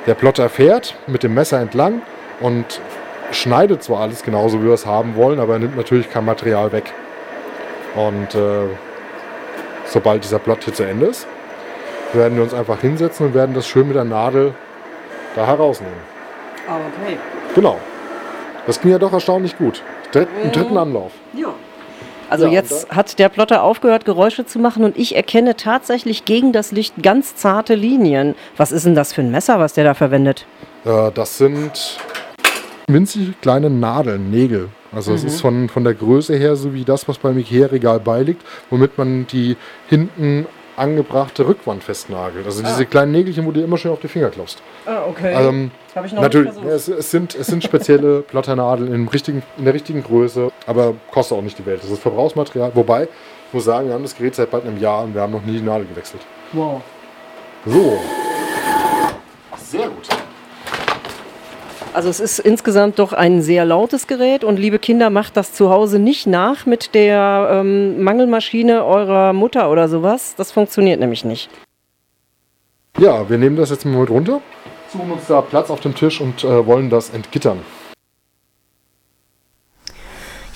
der 0.07 0.15
Plotter 0.15 0.49
fährt 0.49 0.97
mit 1.07 1.23
dem 1.23 1.35
Messer 1.35 1.61
entlang 1.61 2.03
und 2.41 2.81
schneidet 3.31 3.83
zwar 3.83 4.01
alles 4.01 4.23
genauso, 4.23 4.61
wie 4.61 4.67
wir 4.67 4.75
es 4.75 4.87
haben 4.87 5.17
wollen, 5.17 5.41
aber 5.41 5.55
er 5.55 5.59
nimmt 5.59 5.77
natürlich 5.77 6.11
kein 6.11 6.25
Material 6.25 6.73
weg. 6.73 6.93
Und 7.95 8.35
äh, 8.35 8.69
sobald 9.87 10.25
dieser 10.25 10.39
Plot 10.39 10.65
hier 10.65 10.75
zu 10.75 10.83
Ende 10.85 11.07
ist, 11.07 11.27
werden 12.13 12.37
wir 12.37 12.43
uns 12.43 12.55
einfach 12.55 12.81
hinsetzen 12.81 13.27
und 13.27 13.35
werden 13.35 13.55
das 13.55 13.67
schön 13.67 13.87
mit 13.87 13.97
der 13.97 14.05
Nadel 14.05 14.55
da 15.35 15.47
herausnehmen. 15.47 15.97
Okay. 16.67 17.19
Genau. 17.55 17.79
Das 18.67 18.81
ging 18.81 18.91
ja 18.91 18.99
doch 18.99 19.13
erstaunlich 19.13 19.59
gut. 19.59 19.83
Dritt, 20.13 20.29
Im 20.43 20.53
dritten 20.53 20.77
Anlauf. 20.77 21.13
Ja. 21.35 21.55
Also 22.31 22.47
Ja, 22.47 22.53
jetzt 22.53 22.91
hat 22.91 23.19
der 23.19 23.29
Plotter 23.29 23.63
aufgehört, 23.63 24.05
Geräusche 24.05 24.47
zu 24.47 24.59
machen 24.59 24.85
und 24.85 24.97
ich 24.97 25.15
erkenne 25.15 25.57
tatsächlich 25.57 26.25
gegen 26.25 26.53
das 26.53 26.73
Licht 26.73 27.03
ganz 27.03 27.37
zarte 27.37 27.75
Linien. 27.75 28.35
Was 28.57 28.73
ist 28.73 28.87
denn 28.87 28.95
das 28.95 29.13
für 29.13 29.21
ein 29.21 29.31
Messer, 29.31 29.59
was 29.59 29.75
der 29.75 29.85
da 29.85 29.95
verwendet? 29.95 30.47
Äh, 30.85 31.11
das 31.13 31.37
sind 31.37 31.99
winzig 32.89 33.41
kleine 33.41 33.71
Nadeln, 33.71 34.31
Nägel. 34.31 34.69
Also 34.93 35.13
es 35.13 35.25
ist 35.25 35.41
von, 35.41 35.69
von 35.69 35.83
der 35.83 35.95
Größe 35.95 36.37
her 36.37 36.55
so 36.55 36.73
wie 36.73 36.85
das, 36.85 37.09
was 37.09 37.19
beim 37.19 37.37
Ikea-Regal 37.37 37.99
beiliegt, 37.99 38.43
womit 38.71 38.97
man 38.97 39.27
die 39.27 39.57
hinten 39.89 40.47
angebrachte 40.77 41.47
Rückwandfestnagel. 41.47 42.45
Also 42.45 42.63
diese 42.63 42.87
kleinen 42.87 43.13
Nägelchen, 43.13 43.47
wo 43.47 43.53
du 43.53 43.63
immer 43.63 43.79
schön 43.79 43.93
auf 43.93 44.01
die 44.01 44.09
Finger 44.09 44.31
klopfst. 44.31 44.57
Ah, 44.87 45.05
okay. 45.09 45.33
Ähm, 45.35 45.71
Habe 45.95 46.07
ich 46.07 46.13
noch 46.13 46.23
natürlich, 46.23 46.53
nicht 46.53 46.63
versucht. 46.63 46.91
es, 46.91 46.99
es, 46.99 47.11
sind, 47.11 47.35
es 47.35 47.47
sind 47.47 47.63
spezielle 47.65 48.21
Plotternadeln 48.29 48.93
im 48.93 49.09
richtigen, 49.09 49.43
in 49.57 49.65
der 49.65 49.75
richtigen 49.75 50.03
Größe, 50.03 50.51
aber 50.67 50.95
kostet 51.11 51.39
auch 51.39 51.43
nicht 51.43 51.59
die 51.59 51.67
Welt. 51.67 51.83
Das 51.83 51.91
ist 51.91 52.03
Verbrauchsmaterial. 52.03 52.73
Wobei, 52.75 53.05
ich 53.05 53.55
muss 53.55 53.65
sagen, 53.65 53.89
wir 53.89 53.95
haben 53.95 54.03
das 54.03 54.17
Gerät 54.17 54.35
seit 54.35 54.51
bald 54.51 54.65
einem 54.65 54.79
Jahr 54.79 55.05
und 55.05 55.15
wir 55.15 55.23
haben 55.23 55.33
noch 55.33 55.43
nie 55.43 55.59
die 55.59 55.63
Nadel 55.63 55.87
gewechselt. 55.87 56.23
Wow. 56.53 56.83
So. 57.67 57.99
Sehr 59.57 59.89
gut. 59.89 60.04
Also 61.95 62.09
es 62.09 62.19
ist 62.19 62.41
insgesamt 62.41 62.99
doch 62.99 63.13
ein 63.13 63.41
sehr 63.41 63.65
lautes 63.65 64.09
Gerät 64.09 64.43
und 64.43 64.59
liebe 64.59 64.81
Kinder, 64.81 65.11
macht 65.11 65.37
das 65.37 65.53
zu 65.53 65.71
Hause 65.71 66.01
nicht 66.01 66.27
nach 66.27 66.67
mit 66.67 66.93
der 66.93 67.49
ähm, 67.53 68.03
Mangelmaschine 68.03 68.85
eurer 68.85 69.33
Mutter 69.33 69.71
oder 69.71 69.89
sowas. 69.89 70.35
Das 70.37 70.51
funktioniert 70.51 70.99
nämlich 70.99 71.25
nicht. 71.25 71.49
Ja, 72.99 73.31
wir 73.31 73.39
nehmen 73.39 73.55
das 73.55 73.71
jetzt 73.71 73.85
mal 73.85 74.01
mit 74.01 74.11
runter, 74.11 74.41
suchen 74.93 75.13
uns 75.13 75.29
da 75.29 75.41
Platz 75.41 75.71
auf 75.71 75.81
dem 75.81 75.95
Tisch 75.95 76.21
und 76.21 76.43
äh, 76.43 76.67
wollen 76.67 76.91
das 76.91 77.11
entgittern. 77.11 77.61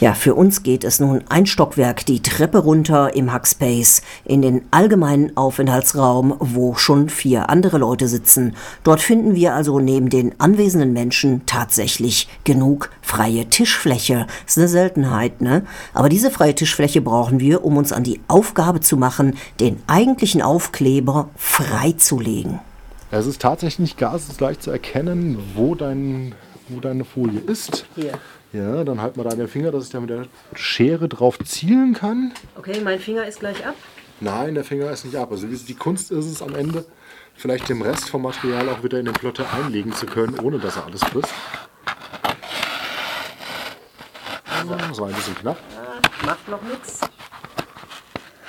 Ja, 0.01 0.15
für 0.15 0.37
uns 0.37 0.63
geht 0.63 0.85
es 0.85 1.01
nun 1.01 1.25
ein 1.29 1.45
Stockwerk 1.45 2.07
die 2.07 2.23
Treppe 2.23 2.59
runter 2.59 3.17
im 3.17 3.33
Hackspace 3.33 4.03
in 4.25 4.43
den 4.43 4.63
allgemeinen 4.71 5.37
Aufenthaltsraum, 5.37 6.37
wo 6.39 6.77
schon 6.77 7.09
vier 7.09 7.51
andere 7.51 7.79
Leute 7.79 8.07
sitzen. 8.07 8.55
Dort 8.85 9.01
finden 9.01 9.35
wir 9.35 9.57
also 9.57 9.81
neben 9.81 10.09
den 10.09 10.41
anwesenden 10.41 10.93
Menschen 10.93 11.45
tatsächlich 11.47 12.29
genug 12.45 12.91
freie 13.03 13.47
Tischfläche. 13.47 14.29
Ist 14.47 14.57
eine 14.57 14.69
Seltenheit, 14.69 15.41
ne? 15.41 15.65
Aber 15.95 16.09
diese 16.09 16.31
freie 16.31 16.55
Tischfläche 16.55 17.01
brauchen 17.01 17.41
wir, 17.41 17.65
um 17.65 17.77
uns 17.77 17.93
an 17.93 18.05
die 18.05 18.21
Aufgabe 18.29 18.79
zu 18.79 18.97
machen, 18.97 19.37
den 19.59 19.83
eigentlichen 19.89 20.43
Aufkleber 20.43 21.29
freizulegen. 21.35 22.61
Es 23.11 23.27
ist 23.27 23.43
tatsächlich 23.43 23.81
nicht 23.81 23.99
ganz 23.99 24.39
leicht 24.39 24.63
zu 24.63 24.71
erkennen, 24.71 25.39
wo, 25.57 25.75
dein, 25.75 26.37
wo 26.69 26.79
deine 26.79 27.05
Folie 27.05 27.41
ist. 27.41 27.85
Hier. 27.97 28.13
Ja, 28.53 28.83
dann 28.83 29.03
halt 29.03 29.17
mal 29.17 29.25
da 29.25 29.35
den 29.35 29.49
Finger, 29.49 29.71
dass 29.71 29.85
ich 29.85 29.91
da 29.91 30.01
mit 30.01 30.09
der 30.09 30.27
Schere 30.55 31.09
drauf 31.09 31.39
zielen 31.45 31.93
kann. 31.93 32.33
Okay, 32.57 32.81
mein 32.83 32.99
Finger 32.99 33.27
ist 33.27 33.41
gleich 33.41 33.67
ab. 33.67 33.75
Nein, 34.21 34.55
der 34.55 34.65
Finger 34.65 34.91
ist 34.91 35.05
nicht 35.05 35.17
ab. 35.17 35.31
Also 35.31 35.47
die 35.47 35.75
Kunst 35.75 36.11
ist 36.11 36.27
es 36.27 36.43
am 36.43 36.55
Ende, 36.55 36.85
vielleicht 37.35 37.69
den 37.69 37.83
Rest 37.83 38.09
vom 38.09 38.23
Material 38.23 38.69
auch 38.71 38.83
wieder 38.83 38.99
in 38.99 39.05
den 39.05 39.15
Plotter 39.15 39.47
einlegen 39.53 39.93
zu 39.93 40.07
können, 40.07 40.39
ohne 40.41 40.59
dass 40.59 40.77
er 40.77 40.87
alles 40.87 41.05
frisst. 41.05 41.33
So, 44.67 44.75
das 44.75 44.99
war 44.99 45.09
ein 45.09 45.15
bisschen 45.15 45.35
knapp. 45.37 45.59
Macht 46.25 46.49
noch 46.49 46.63
nichts. 46.63 47.01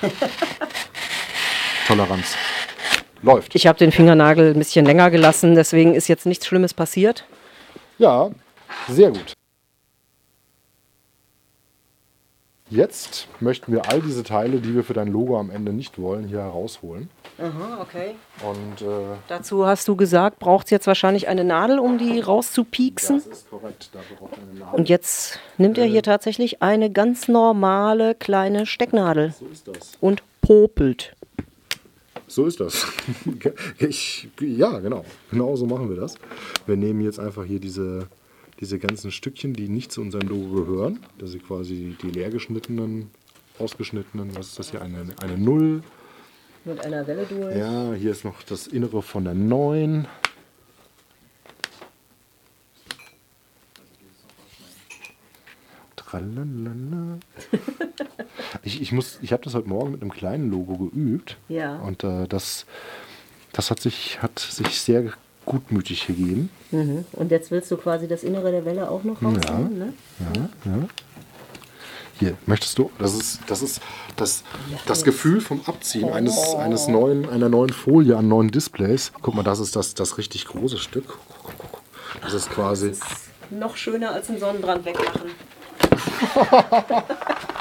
Toleranz. 1.88 2.36
Läuft. 3.22 3.54
Ich 3.54 3.68
habe 3.68 3.78
den 3.78 3.92
Fingernagel 3.92 4.54
ein 4.54 4.58
bisschen 4.58 4.86
länger 4.86 5.12
gelassen, 5.12 5.56
deswegen 5.56 5.94
ist 5.94 6.08
jetzt 6.08 6.26
nichts 6.26 6.48
Schlimmes 6.48 6.74
passiert. 6.74 7.26
Ja, 7.98 8.30
sehr 8.88 9.10
gut. 9.10 9.34
Jetzt 12.70 13.28
möchten 13.40 13.72
wir 13.72 13.90
all 13.90 14.00
diese 14.02 14.24
Teile, 14.24 14.60
die 14.60 14.76
wir 14.76 14.84
für 14.84 14.94
dein 14.94 15.08
Logo 15.08 15.40
am 15.40 15.50
Ende 15.50 15.74
nicht 15.74 16.00
wollen, 16.00 16.28
hier 16.28 16.40
herausholen. 16.40 17.10
Aha, 17.40 17.80
okay. 17.82 18.16
Und 18.48 18.82
äh, 18.88 19.16
Dazu 19.28 19.66
hast 19.66 19.88
du 19.88 19.96
gesagt, 19.96 20.38
braucht 20.40 20.66
es 20.66 20.72
jetzt 20.72 20.86
wahrscheinlich 20.86 21.28
eine 21.28 21.44
Nadel, 21.44 21.80
um 21.80 21.98
die 21.98 22.20
rauszupieksen. 22.20 23.18
das 23.18 23.26
ist 23.40 23.50
korrekt. 23.50 23.90
Dafür 23.94 24.18
braucht 24.18 24.38
man 24.38 24.50
eine 24.52 24.60
Nadel. 24.60 24.80
Und 24.80 24.90
jetzt 24.90 25.40
nimmt 25.58 25.78
er 25.80 25.86
hier 25.86 26.04
tatsächlich 26.04 26.62
eine 26.62 26.92
ganz 26.92 27.28
normale 27.28 28.14
kleine 28.14 28.66
Stecknadel 28.68 29.34
So 29.40 29.46
ist 29.48 29.68
das. 29.68 29.94
und 30.00 30.22
popelt. 30.42 31.16
So 32.28 32.46
ist 32.46 32.60
das. 32.60 32.86
Ich, 33.80 34.28
ja, 34.40 34.78
genau. 34.80 35.04
Genau 35.32 35.56
so 35.56 35.66
machen 35.66 35.90
wir 35.90 35.96
das. 36.00 36.16
Wir 36.68 36.78
nehmen 36.78 37.02
jetzt 37.02 37.20
einfach 37.20 37.46
hier 37.46 37.60
diese, 37.60 38.08
diese 38.60 38.78
ganzen 38.80 39.12
Stückchen, 39.12 39.54
die 39.54 39.69
nicht 39.69 39.91
zu 39.91 40.02
unserem 40.02 40.28
Logo 40.28 40.63
gehören. 40.63 41.00
Das 41.17 41.32
sind 41.32 41.45
quasi 41.45 41.95
die 42.02 42.12
leer 42.12 42.30
geschnittenen, 42.30 43.10
ausgeschnittenen. 43.58 44.36
Was 44.36 44.48
ist 44.48 44.60
das 44.60 44.72
hier? 44.72 44.82
Eine, 44.82 45.06
eine 45.22 45.38
Null. 45.38 45.82
Mit 46.65 46.84
einer 46.86 47.08
Welle 47.08 47.26
durch. 47.26 47.56
Ja, 47.56 47.93
hier 47.93 48.12
ist 48.12 48.26
noch 48.26 48.43
das 48.43 48.67
Innere 48.67 49.02
von 49.02 49.24
der 49.24 49.34
9. 49.34 50.08
Tralalala. 55.95 57.19
ich 58.63 58.82
ich, 58.82 58.91
muss- 58.91 59.19
ich 59.22 59.32
habe 59.34 59.43
das 59.43 59.54
heute 59.54 59.67
Morgen 59.69 59.91
mit 59.91 60.02
einem 60.02 60.12
kleinen 60.12 60.50
Logo 60.50 60.78
geübt. 60.78 61.38
Ja. 61.50 61.78
Und 61.80 62.04
äh, 62.04 62.28
das, 62.28 62.65
das 63.54 63.69
hat, 63.72 63.80
sich, 63.80 64.22
hat 64.22 64.39
sich 64.39 64.80
sehr 64.82 65.13
gutmütig 65.50 66.08
gegeben. 66.08 66.50
Mhm. 66.72 67.06
Und 67.14 67.32
jetzt 67.32 67.52
willst 67.52 67.70
du 67.72 67.78
quasi 67.78 68.08
das 68.08 68.24
Innere 68.24 68.52
der 68.52 68.64
Welle 68.66 68.90
auch 68.90 69.04
noch 69.04 69.22
rausnehmen, 69.22 69.78
ne? 69.78 69.94
Hier, 72.20 72.38
möchtest 72.46 72.78
du? 72.78 72.92
Das 73.00 73.16
ist 73.16 73.40
das, 73.48 73.62
ist 73.62 73.82
das, 74.16 74.44
das 74.86 75.04
Gefühl 75.04 75.42
vom 75.42 75.62
Abziehen 75.66 76.10
eines, 76.10 76.54
eines 76.56 76.88
neuen, 76.88 77.30
einer 77.30 77.50
neuen 77.50 77.72
Folie 77.72 78.18
an 78.18 78.28
neuen 78.28 78.52
Displays. 78.52 79.12
Guck 79.22 79.36
mal, 79.36 79.44
das 79.44 79.60
ist 79.60 79.76
das, 79.76 79.96
das 79.96 80.18
richtig 80.18 80.46
große 80.46 80.78
Stück. 80.78 81.18
Das 82.22 82.34
ist 82.34 82.50
quasi. 82.52 82.92
Noch 83.50 83.76
schöner 83.76 84.12
als 84.12 84.30
einen 84.30 84.40
Sonnenbrand 84.40 84.86
wegmachen. 84.86 85.32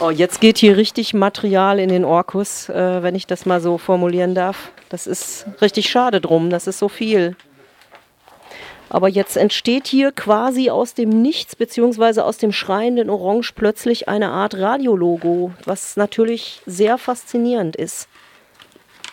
oh, 0.00 0.10
jetzt 0.10 0.40
geht 0.40 0.58
hier 0.58 0.76
richtig 0.76 1.14
Material 1.14 1.78
in 1.78 1.88
den 1.88 2.04
Orkus, 2.04 2.68
äh, 2.68 3.02
wenn 3.02 3.14
ich 3.14 3.26
das 3.26 3.46
mal 3.46 3.60
so 3.60 3.78
formulieren 3.78 4.34
darf. 4.34 4.72
Das 4.88 5.06
ist 5.06 5.46
richtig 5.60 5.90
schade 5.90 6.20
drum, 6.20 6.50
das 6.50 6.66
ist 6.66 6.78
so 6.78 6.88
viel. 6.88 7.36
Aber 8.88 9.08
jetzt 9.08 9.36
entsteht 9.36 9.88
hier 9.88 10.12
quasi 10.12 10.70
aus 10.70 10.94
dem 10.94 11.08
Nichts 11.08 11.56
beziehungsweise 11.56 12.24
aus 12.24 12.38
dem 12.38 12.52
schreienden 12.52 13.10
Orange 13.10 13.52
plötzlich 13.54 14.08
eine 14.08 14.28
Art 14.28 14.54
Radiologo, 14.54 15.52
was 15.64 15.96
natürlich 15.96 16.60
sehr 16.66 16.96
faszinierend 16.98 17.74
ist. 17.74 18.08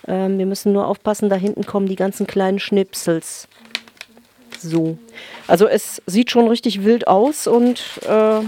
Ähm, 0.08 0.38
wir 0.38 0.46
müssen 0.46 0.74
nur 0.74 0.88
aufpassen, 0.88 1.30
da 1.30 1.36
hinten 1.36 1.66
kommen 1.66 1.88
die 1.88 1.96
ganzen 1.96 2.28
kleinen 2.28 2.60
Schnipsels. 2.60 3.48
So. 4.62 4.98
Also 5.48 5.68
es 5.68 6.02
sieht 6.06 6.32
schon 6.32 6.48
richtig 6.48 6.84
wild 6.84 7.08
aus 7.08 7.48
und 7.48 7.82
äh, 8.08 8.42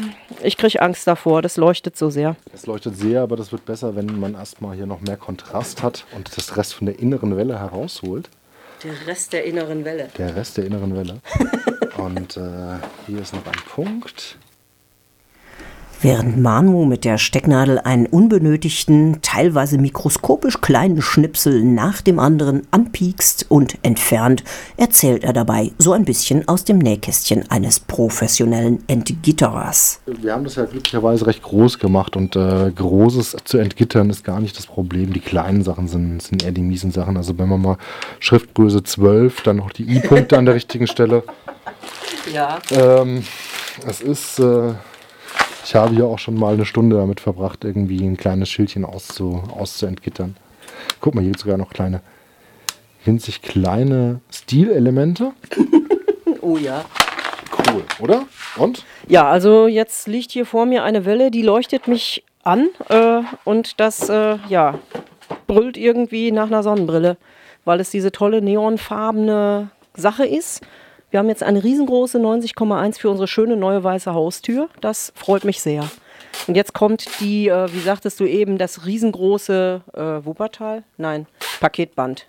ich 0.44 0.58
kriege 0.58 0.82
Angst 0.82 1.08
davor. 1.08 1.42
Das 1.42 1.58
leuchtet 1.58 1.98
so 1.98 2.10
sehr. 2.10 2.36
Es 2.54 2.66
leuchtet 2.66 2.98
sehr, 2.98 3.22
aber 3.22 3.36
das 3.36 3.52
wird 3.52 3.66
besser, 3.66 3.96
wenn 3.96 4.20
man 4.20 4.36
erstmal 4.36 4.76
hier 4.76 4.86
noch 4.86 5.02
mehr 5.02 5.18
Kontrast 5.18 5.84
hat 5.84 6.06
und 6.16 6.36
das 6.36 6.56
Rest 6.58 6.74
von 6.74 6.86
der 6.86 7.00
inneren 7.00 7.36
Welle 7.36 7.60
herausholt. 7.60 8.30
Der 8.84 9.08
Rest 9.08 9.32
der 9.34 9.46
inneren 9.46 9.86
Welle. 9.86 10.10
Der 10.18 10.36
Rest 10.36 10.58
der 10.58 10.66
inneren 10.66 10.96
Welle. 10.96 11.20
Und 11.98 12.38
äh, 12.38 12.42
hier 13.08 13.22
ist 13.22 13.34
noch 13.34 13.46
ein 13.46 13.62
Punkt. 13.70 14.38
Während 16.04 16.38
Manu 16.38 16.84
mit 16.84 17.06
der 17.06 17.18
Stecknadel 17.18 17.80
einen 17.80 18.08
unbenötigten, 18.08 19.20
teilweise 19.22 19.78
mikroskopisch 19.78 20.60
kleinen 20.60 21.02
Schnipsel 21.02 21.64
nach 21.64 22.02
dem 22.02 22.20
anderen 22.20 22.68
anpiekst 22.72 23.46
und 23.48 23.78
entfernt, 23.84 24.44
erzählt 24.76 25.24
er 25.24 25.32
dabei 25.32 25.72
so 25.78 25.94
ein 25.94 26.04
bisschen 26.04 26.46
aus 26.50 26.66
dem 26.66 26.80
Nähkästchen 26.80 27.50
eines 27.50 27.80
professionellen 27.80 28.84
Entgitterers. 28.88 30.02
Wir 30.06 30.34
haben 30.34 30.44
das 30.44 30.56
ja 30.56 30.66
glücklicherweise 30.66 31.26
recht 31.26 31.42
groß 31.42 31.80
gemacht 31.80 32.18
und 32.18 32.36
äh, 32.36 32.70
Großes 32.76 33.38
zu 33.46 33.60
entgittern 33.60 34.10
ist 34.10 34.26
gar 34.26 34.42
nicht 34.42 34.58
das 34.58 34.66
Problem. 34.66 35.14
Die 35.14 35.22
kleinen 35.22 35.64
Sachen 35.64 35.88
sind, 35.88 36.22
sind 36.22 36.44
eher 36.44 36.52
die 36.52 36.64
miesen 36.64 36.92
Sachen. 36.92 37.16
Also 37.16 37.38
wenn 37.38 37.48
man 37.48 37.62
mal 37.62 37.78
Schriftgröße 38.20 38.84
12, 38.84 39.44
dann 39.44 39.56
noch 39.56 39.72
die 39.72 39.84
I-Punkte 39.84 40.38
an 40.38 40.44
der 40.44 40.56
richtigen 40.56 40.86
Stelle. 40.86 41.24
Ja. 42.34 42.60
Ähm, 42.72 43.24
es 43.88 44.02
ist, 44.02 44.40
äh, 44.40 44.74
ich 45.64 45.76
habe 45.76 45.96
hier 45.96 46.06
auch 46.06 46.20
schon 46.20 46.36
mal 46.36 46.54
eine 46.54 46.66
Stunde 46.66 46.98
damit 46.98 47.20
verbracht, 47.20 47.64
irgendwie 47.64 48.04
ein 48.06 48.18
kleines 48.18 48.50
Schildchen 48.50 48.86
auszu, 48.86 49.44
auszuentgittern. 49.56 50.36
Guck 51.00 51.16
mal, 51.16 51.22
hier 51.22 51.32
gibt 51.32 51.42
sogar 51.42 51.58
noch 51.58 51.70
kleine, 51.70 52.02
winzig 53.06 53.42
kleine 53.42 54.22
Stilelemente. 54.32 55.32
Oh 56.46 56.58
ja. 56.58 56.84
Cool, 57.58 57.84
oder? 58.00 58.26
Und? 58.58 58.84
Ja, 59.08 59.30
also 59.30 59.68
jetzt 59.68 60.10
liegt 60.10 60.32
hier 60.32 60.46
vor 60.46 60.66
mir 60.66 60.84
eine 60.84 61.06
Welle, 61.06 61.32
die 61.32 61.42
leuchtet 61.42 61.88
mich 61.88 62.26
an 62.44 62.68
äh, 62.90 63.22
und 63.46 63.80
das 63.80 64.10
äh, 64.10 64.38
ja, 64.50 64.78
brüllt 65.48 65.78
irgendwie 65.78 66.34
nach 66.34 66.48
einer 66.48 66.62
Sonnenbrille, 66.62 67.16
weil 67.64 67.80
es 67.80 67.92
diese 67.92 68.12
tolle 68.12 68.42
neonfarbene 68.42 69.70
Sache 69.96 70.26
ist. 70.26 70.62
Wir 71.14 71.20
haben 71.20 71.30
jetzt 71.30 71.44
eine 71.44 71.64
riesengroße 71.64 72.18
90,1 72.18 72.98
für 72.98 73.12
unsere 73.12 73.28
schöne 73.28 73.56
neue 73.56 73.84
weiße 73.84 74.16
Haustür. 74.16 74.68
Das 74.82 75.14
freut 75.16 75.44
mich 75.44 75.62
sehr. 75.62 75.88
Und 76.48 76.56
jetzt 76.56 76.74
kommt 76.74 77.08
die, 77.20 77.50
äh, 77.50 77.72
wie 77.72 77.82
sagtest 77.82 78.20
du 78.20 78.26
eben, 78.26 78.58
das 78.58 78.88
riesengroße 78.88 79.82
äh, 79.94 80.26
Wuppertal? 80.26 80.84
Nein, 80.98 81.28
Paketband. 81.60 82.26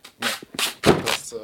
Das, 0.83 1.33
äh, 1.33 1.37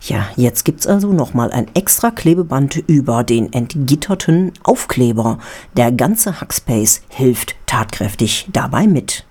Ja, 0.00 0.26
jetzt 0.34 0.64
gibt's 0.64 0.88
also 0.88 1.12
nochmal 1.12 1.52
ein 1.52 1.70
extra 1.76 2.10
Klebeband 2.10 2.82
über 2.88 3.22
den 3.22 3.52
entgitterten 3.52 4.54
Aufkleber. 4.64 5.38
Der 5.76 5.92
ganze 5.92 6.40
Hackspace 6.40 7.02
hilft 7.10 7.54
tatkräftig 7.66 8.48
dabei 8.52 8.88
mit. 8.88 9.24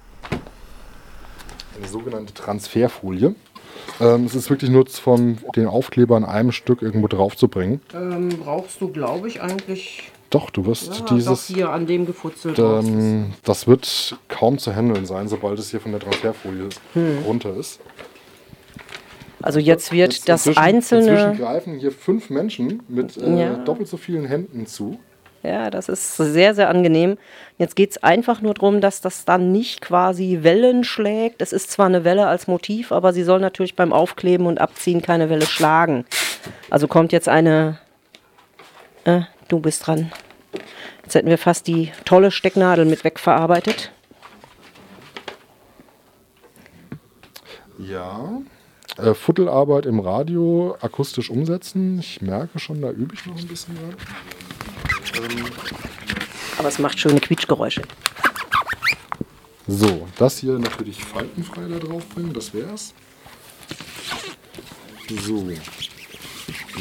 Eine 1.78 1.90
sogenannte 1.90 2.34
Transferfolie. 2.34 3.36
Ähm, 4.00 4.26
es 4.26 4.36
ist 4.36 4.50
wirklich 4.50 4.70
nur 4.70 4.86
von 4.88 5.38
den 5.56 5.68
Aufkleber 5.68 6.16
an 6.16 6.26
einem 6.26 6.52
Stück 6.52 6.82
irgendwo 6.82 7.08
drauf 7.08 7.36
zu 7.36 7.48
bringen. 7.48 7.82
Ähm, 7.94 8.30
brauchst 8.30 8.82
du, 8.82 8.90
glaube 8.90 9.28
ich, 9.28 9.42
eigentlich. 9.42 10.12
Doch, 10.30 10.50
du 10.50 10.66
wirst 10.66 11.00
ja, 11.00 11.06
dieses. 11.16 11.48
hier 11.48 11.70
an 11.70 11.86
dem 11.86 12.06
gefutzelt. 12.06 12.60
Ähm, 12.60 13.34
das 13.44 13.68
wird 13.68 14.18
kaum 14.28 14.58
zu 14.58 14.76
handeln 14.76 15.06
sein, 15.06 15.28
sobald 15.28 15.60
es 15.60 15.72
hier 15.72 15.80
von 15.80 15.92
der 15.92 16.02
Transferfolie 16.02 16.70
hm. 16.94 17.20
runter 17.26 17.56
ist. 17.56 17.80
Also 19.42 19.60
jetzt 19.60 19.92
wird 19.92 20.14
jetzt 20.14 20.28
das 20.28 20.48
inzwischen, 20.48 20.64
einzelne. 20.64 21.12
Inzwischen 21.12 21.38
greifen 21.38 21.80
hier 21.80 21.92
fünf 21.92 22.30
Menschen 22.30 22.82
mit 22.88 23.16
äh, 23.18 23.40
ja. 23.40 23.54
doppelt 23.58 23.88
so 23.88 23.98
vielen 23.98 24.26
Händen 24.26 24.66
zu. 24.66 24.98
Ja, 25.46 25.70
das 25.70 25.90
ist 25.90 26.18
sehr, 26.18 26.56
sehr 26.56 26.70
angenehm. 26.70 27.20
Jetzt 27.60 27.76
geht 27.76 27.92
es 27.92 28.02
einfach 28.02 28.42
nur 28.42 28.56
darum, 28.56 28.82
dass 28.82 29.00
das 29.00 29.26
dann 29.26 29.52
nicht 29.52 29.80
quasi 29.80 30.40
Wellen 30.42 30.84
schlägt. 30.84 31.40
Es 31.40 31.54
ist 31.54 31.70
zwar 31.70 31.86
eine 31.86 32.04
Welle 32.04 32.26
als 32.26 32.48
Motiv, 32.48 32.92
aber 32.92 33.14
sie 33.14 33.22
soll 33.22 33.40
natürlich 33.40 33.76
beim 33.76 33.94
Aufkleben 33.94 34.48
und 34.48 34.60
Abziehen 34.60 35.04
keine 35.04 35.30
Welle 35.30 35.46
schlagen. 35.46 36.06
Also 36.72 36.88
kommt 36.88 37.12
jetzt 37.12 37.30
eine. 37.30 37.78
Äh, 39.04 39.22
du 39.48 39.60
bist 39.60 39.86
dran. 39.86 40.12
Jetzt 41.04 41.14
hätten 41.14 41.30
wir 41.30 41.38
fast 41.38 41.68
die 41.68 41.92
tolle 42.06 42.32
Stecknadel 42.32 42.86
mit 42.86 43.04
wegverarbeitet. 43.04 43.92
Ja. 47.78 48.42
Äh, 48.98 49.14
Futtelarbeit 49.14 49.86
im 49.86 50.00
Radio 50.00 50.76
akustisch 50.82 51.30
umsetzen. 51.30 52.00
Ich 52.00 52.24
merke 52.24 52.58
schon, 52.58 52.82
da 52.82 52.90
übe 52.90 53.14
ich 53.14 53.28
noch 53.28 53.38
ein 53.38 53.48
bisschen 53.48 53.76
dran. 53.76 53.96
Ähm. 55.18 55.46
Aber 56.58 56.68
es 56.68 56.80
macht 56.80 57.00
schöne 57.00 57.20
Quietschgeräusche. 57.20 57.84
So, 59.68 60.08
das 60.18 60.38
hier 60.38 60.54
natürlich 60.60 61.04
faltenfrei 61.04 61.64
da 61.68 61.80
drauf 61.80 62.08
bringen, 62.10 62.34
das 62.34 62.54
wär's. 62.54 62.94
So. 65.10 65.46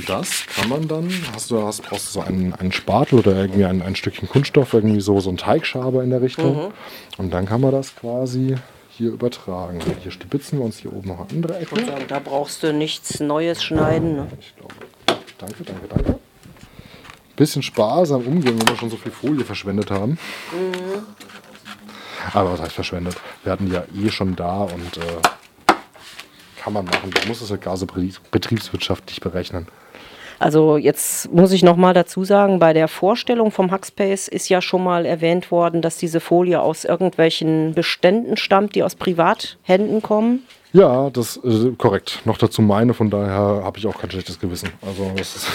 Das 0.06 0.46
kann 0.46 0.68
man 0.68 0.88
dann, 0.88 1.10
hast 1.32 1.50
du, 1.50 1.62
hast, 1.62 1.82
brauchst 1.82 2.08
du 2.08 2.12
so 2.12 2.20
einen, 2.20 2.52
einen 2.52 2.72
Spatel 2.72 3.18
oder 3.18 3.34
irgendwie 3.34 3.64
ein, 3.64 3.80
ein 3.80 3.96
Stückchen 3.96 4.28
Kunststoff, 4.28 4.74
irgendwie 4.74 5.00
so, 5.00 5.20
so 5.20 5.30
ein 5.30 5.36
Teigschaber 5.36 6.02
in 6.02 6.10
der 6.10 6.20
Richtung. 6.20 6.66
Mhm. 6.66 6.72
Und 7.16 7.30
dann 7.32 7.46
kann 7.46 7.60
man 7.60 7.72
das 7.72 7.94
quasi 7.94 8.56
hier 8.90 9.10
übertragen. 9.10 9.80
Hier 10.02 10.12
stibitzen 10.12 10.58
wir 10.58 10.64
uns 10.64 10.78
hier 10.78 10.92
oben 10.92 11.08
noch 11.08 11.28
andere 11.30 11.58
Ecke. 11.58 11.84
Sagen, 11.84 12.04
da 12.08 12.18
brauchst 12.18 12.62
du 12.62 12.72
nichts 12.72 13.20
Neues 13.20 13.62
schneiden. 13.62 14.16
Ne? 14.16 14.28
Ich 14.40 14.54
glaube. 14.56 14.74
Danke, 15.38 15.64
danke, 15.64 15.88
danke. 15.88 16.18
Bisschen 17.36 17.62
sparsam 17.62 18.22
umgehen, 18.22 18.58
wenn 18.58 18.68
wir 18.68 18.76
schon 18.76 18.90
so 18.90 18.96
viel 18.96 19.12
Folie 19.12 19.44
verschwendet 19.44 19.90
haben. 19.90 20.12
Mhm. 20.52 21.02
Aber 22.32 22.52
was 22.52 22.60
heißt 22.60 22.72
verschwendet? 22.72 23.16
Wir 23.42 23.52
hatten 23.52 23.66
die 23.66 23.72
ja 23.72 23.84
eh 23.94 24.10
schon 24.10 24.34
da 24.34 24.62
und 24.62 24.96
äh, 24.96 25.72
kann 26.62 26.72
man 26.72 26.84
machen. 26.84 27.10
Man 27.12 27.28
muss 27.28 27.42
es 27.42 27.50
ja 27.50 27.56
gar 27.56 27.76
so 27.76 27.86
betriebswirtschaftlich 28.30 29.20
berechnen. 29.20 29.66
Also 30.38 30.76
jetzt 30.76 31.32
muss 31.32 31.52
ich 31.52 31.62
noch 31.62 31.76
mal 31.76 31.94
dazu 31.94 32.24
sagen, 32.24 32.58
bei 32.58 32.72
der 32.72 32.88
Vorstellung 32.88 33.50
vom 33.50 33.70
Hackspace 33.70 34.28
ist 34.28 34.48
ja 34.48 34.60
schon 34.60 34.82
mal 34.82 35.06
erwähnt 35.06 35.50
worden, 35.50 35.80
dass 35.80 35.96
diese 35.96 36.20
Folie 36.20 36.60
aus 36.60 36.84
irgendwelchen 36.84 37.74
Beständen 37.74 38.36
stammt, 38.36 38.74
die 38.74 38.82
aus 38.82 38.96
Privathänden 38.96 40.02
kommen. 40.02 40.42
Ja, 40.72 41.08
das 41.10 41.36
ist 41.36 41.64
äh, 41.64 41.70
korrekt. 41.78 42.20
Noch 42.24 42.36
dazu 42.36 42.60
meine, 42.60 42.94
von 42.94 43.08
daher 43.08 43.62
habe 43.64 43.78
ich 43.78 43.86
auch 43.86 43.96
kein 43.96 44.10
schlechtes 44.10 44.40
Gewissen. 44.40 44.70
Also 44.82 45.12
das 45.16 45.36
ist 45.36 45.46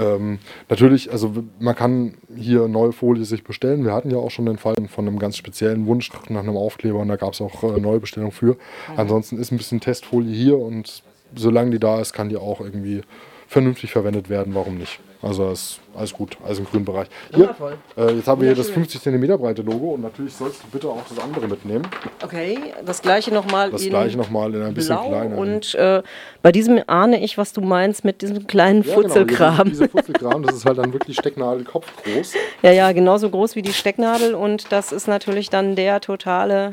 ähm, 0.00 0.38
natürlich, 0.68 1.12
also 1.12 1.32
man 1.58 1.74
kann 1.74 2.14
hier 2.34 2.68
neue 2.68 2.92
Folie 2.92 3.24
sich 3.24 3.44
bestellen. 3.44 3.84
Wir 3.84 3.92
hatten 3.92 4.10
ja 4.10 4.16
auch 4.16 4.30
schon 4.30 4.46
den 4.46 4.58
Fall 4.58 4.74
von 4.88 5.06
einem 5.06 5.18
ganz 5.18 5.36
speziellen 5.36 5.86
Wunsch 5.86 6.10
nach 6.28 6.40
einem 6.40 6.56
Aufkleber 6.56 6.98
und 6.98 7.08
da 7.08 7.16
gab 7.16 7.34
es 7.34 7.40
auch 7.40 7.62
äh, 7.62 7.80
neue 7.80 8.00
Bestellungen 8.00 8.32
für. 8.32 8.52
Mhm. 8.54 8.58
Ansonsten 8.96 9.38
ist 9.38 9.52
ein 9.52 9.58
bisschen 9.58 9.80
Testfolie 9.80 10.34
hier 10.34 10.58
und 10.58 11.02
solange 11.34 11.70
die 11.70 11.78
da 11.78 12.00
ist, 12.00 12.12
kann 12.12 12.28
die 12.28 12.36
auch 12.36 12.60
irgendwie 12.60 13.02
vernünftig 13.46 13.92
verwendet 13.92 14.28
werden, 14.28 14.54
warum 14.54 14.78
nicht? 14.78 15.00
Also 15.22 15.50
ist 15.50 15.80
alles 15.94 16.14
gut, 16.14 16.38
alles 16.42 16.58
im 16.60 16.64
grünen 16.64 16.84
Bereich. 16.84 17.08
Hier, 17.34 17.54
äh, 17.96 18.12
jetzt 18.14 18.26
haben 18.26 18.40
wir 18.40 18.48
hier 18.48 18.56
das 18.56 18.70
50 18.70 19.02
cm 19.02 19.38
breite 19.38 19.60
Logo 19.60 19.90
und 19.90 20.00
natürlich 20.00 20.32
sollst 20.32 20.62
du 20.62 20.68
bitte 20.68 20.88
auch 20.88 21.02
das 21.08 21.18
andere 21.18 21.46
mitnehmen. 21.46 21.86
Okay, 22.24 22.58
das 22.86 23.02
gleiche 23.02 23.32
nochmal 23.32 23.70
Das 23.70 23.82
gleiche 23.82 24.16
nochmal 24.16 24.54
in 24.54 24.62
ein 24.62 24.72
bisschen 24.72 24.96
Blau 24.96 25.08
kleiner. 25.08 25.36
Und 25.36 25.74
äh, 25.74 26.02
bei 26.40 26.52
diesem 26.52 26.82
ahne 26.86 27.22
ich, 27.22 27.36
was 27.36 27.52
du 27.52 27.60
meinst 27.60 28.02
mit 28.02 28.22
diesem 28.22 28.46
kleinen 28.46 28.82
ja, 28.82 28.94
Futzelkram. 28.94 29.56
Genau, 29.56 29.70
dieser 29.70 29.88
Futzelkram, 29.90 30.42
das 30.42 30.56
ist 30.56 30.64
halt 30.64 30.78
dann 30.78 30.92
wirklich 30.94 31.16
Stecknadelkopf 31.16 31.86
groß. 32.02 32.34
Ja, 32.62 32.72
ja, 32.72 32.92
genauso 32.92 33.30
groß 33.30 33.56
wie 33.56 33.62
die 33.62 33.72
Stecknadel 33.72 34.34
und 34.34 34.70
das 34.70 34.92
ist 34.92 35.08
natürlich 35.08 35.48
dann 35.48 35.76
der 35.76 36.00
totale 36.00 36.72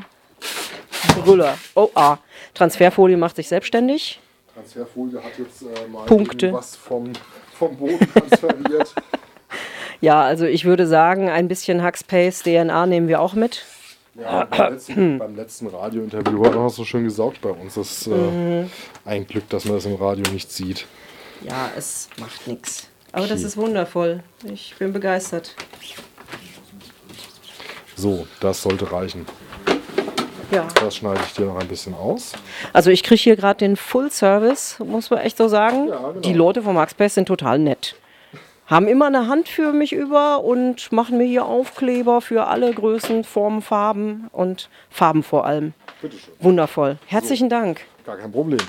Brüller. 1.24 1.56
Oh, 1.74 1.88
ah, 1.94 2.18
Transferfolie 2.54 3.16
macht 3.16 3.36
sich 3.36 3.48
selbstständig. 3.48 4.20
Transferfolie 4.54 5.22
hat 5.22 5.38
jetzt 5.38 5.62
äh, 5.62 5.88
mal 5.88 6.04
Punkte. 6.06 6.52
was 6.52 6.76
vom, 6.76 7.12
vom 7.58 7.76
Boden 7.76 8.08
transferiert. 8.12 8.94
ja, 10.00 10.22
also 10.22 10.46
ich 10.46 10.64
würde 10.64 10.86
sagen, 10.86 11.28
ein 11.28 11.48
bisschen 11.48 11.82
Hackspace 11.82 12.42
DNA 12.42 12.86
nehmen 12.86 13.08
wir 13.08 13.20
auch 13.20 13.34
mit. 13.34 13.64
Ja, 14.14 14.44
beim 14.44 14.72
letzten, 14.72 15.18
beim 15.18 15.36
letzten 15.36 15.66
Radiointerview 15.68 16.44
hat 16.44 16.54
er 16.54 16.70
so 16.70 16.84
schön 16.84 17.04
gesaugt 17.04 17.40
bei 17.40 17.50
uns. 17.50 17.74
Das 17.74 17.90
ist 17.90 18.06
äh, 18.06 18.10
mhm. 18.10 18.70
ein 19.04 19.26
Glück, 19.26 19.48
dass 19.48 19.64
man 19.64 19.74
das 19.74 19.86
im 19.86 19.94
Radio 19.94 20.24
nicht 20.32 20.50
sieht. 20.50 20.86
Ja, 21.42 21.70
es 21.76 22.08
macht 22.18 22.46
nichts. 22.46 22.88
Aber 23.12 23.24
okay. 23.24 23.32
das 23.32 23.42
ist 23.42 23.56
wundervoll. 23.56 24.22
Ich 24.44 24.74
bin 24.78 24.92
begeistert. 24.92 25.54
So, 27.96 28.26
das 28.40 28.62
sollte 28.62 28.92
reichen. 28.92 29.26
Ja. 30.50 30.66
Das 30.80 30.96
schneide 30.96 31.20
ich 31.26 31.34
dir 31.34 31.44
noch 31.44 31.58
ein 31.58 31.68
bisschen 31.68 31.94
aus. 31.94 32.32
Also 32.72 32.90
ich 32.90 33.02
kriege 33.02 33.20
hier 33.20 33.36
gerade 33.36 33.58
den 33.58 33.76
Full 33.76 34.10
Service, 34.10 34.78
muss 34.84 35.10
man 35.10 35.20
echt 35.20 35.36
so 35.36 35.48
sagen. 35.48 35.88
Ja, 35.88 35.96
genau. 35.96 36.20
Die 36.20 36.32
Leute 36.32 36.62
vom 36.62 36.74
Maxpace 36.74 37.14
sind 37.14 37.26
total 37.26 37.58
nett. 37.58 37.94
Haben 38.66 38.86
immer 38.86 39.06
eine 39.06 39.28
Hand 39.28 39.48
für 39.48 39.72
mich 39.72 39.92
über 39.92 40.44
und 40.44 40.92
machen 40.92 41.16
mir 41.16 41.24
hier 41.24 41.46
Aufkleber 41.46 42.20
für 42.20 42.46
alle 42.48 42.72
Größen, 42.72 43.24
Formen, 43.24 43.62
Farben 43.62 44.28
und 44.32 44.68
Farben 44.90 45.22
vor 45.22 45.46
allem. 45.46 45.72
Bitteschön. 46.02 46.34
Wundervoll. 46.40 46.98
Herzlichen 47.06 47.48
so, 47.48 47.56
Dank. 47.56 47.80
Gar 48.04 48.16
kein 48.16 48.30
Problem. 48.30 48.60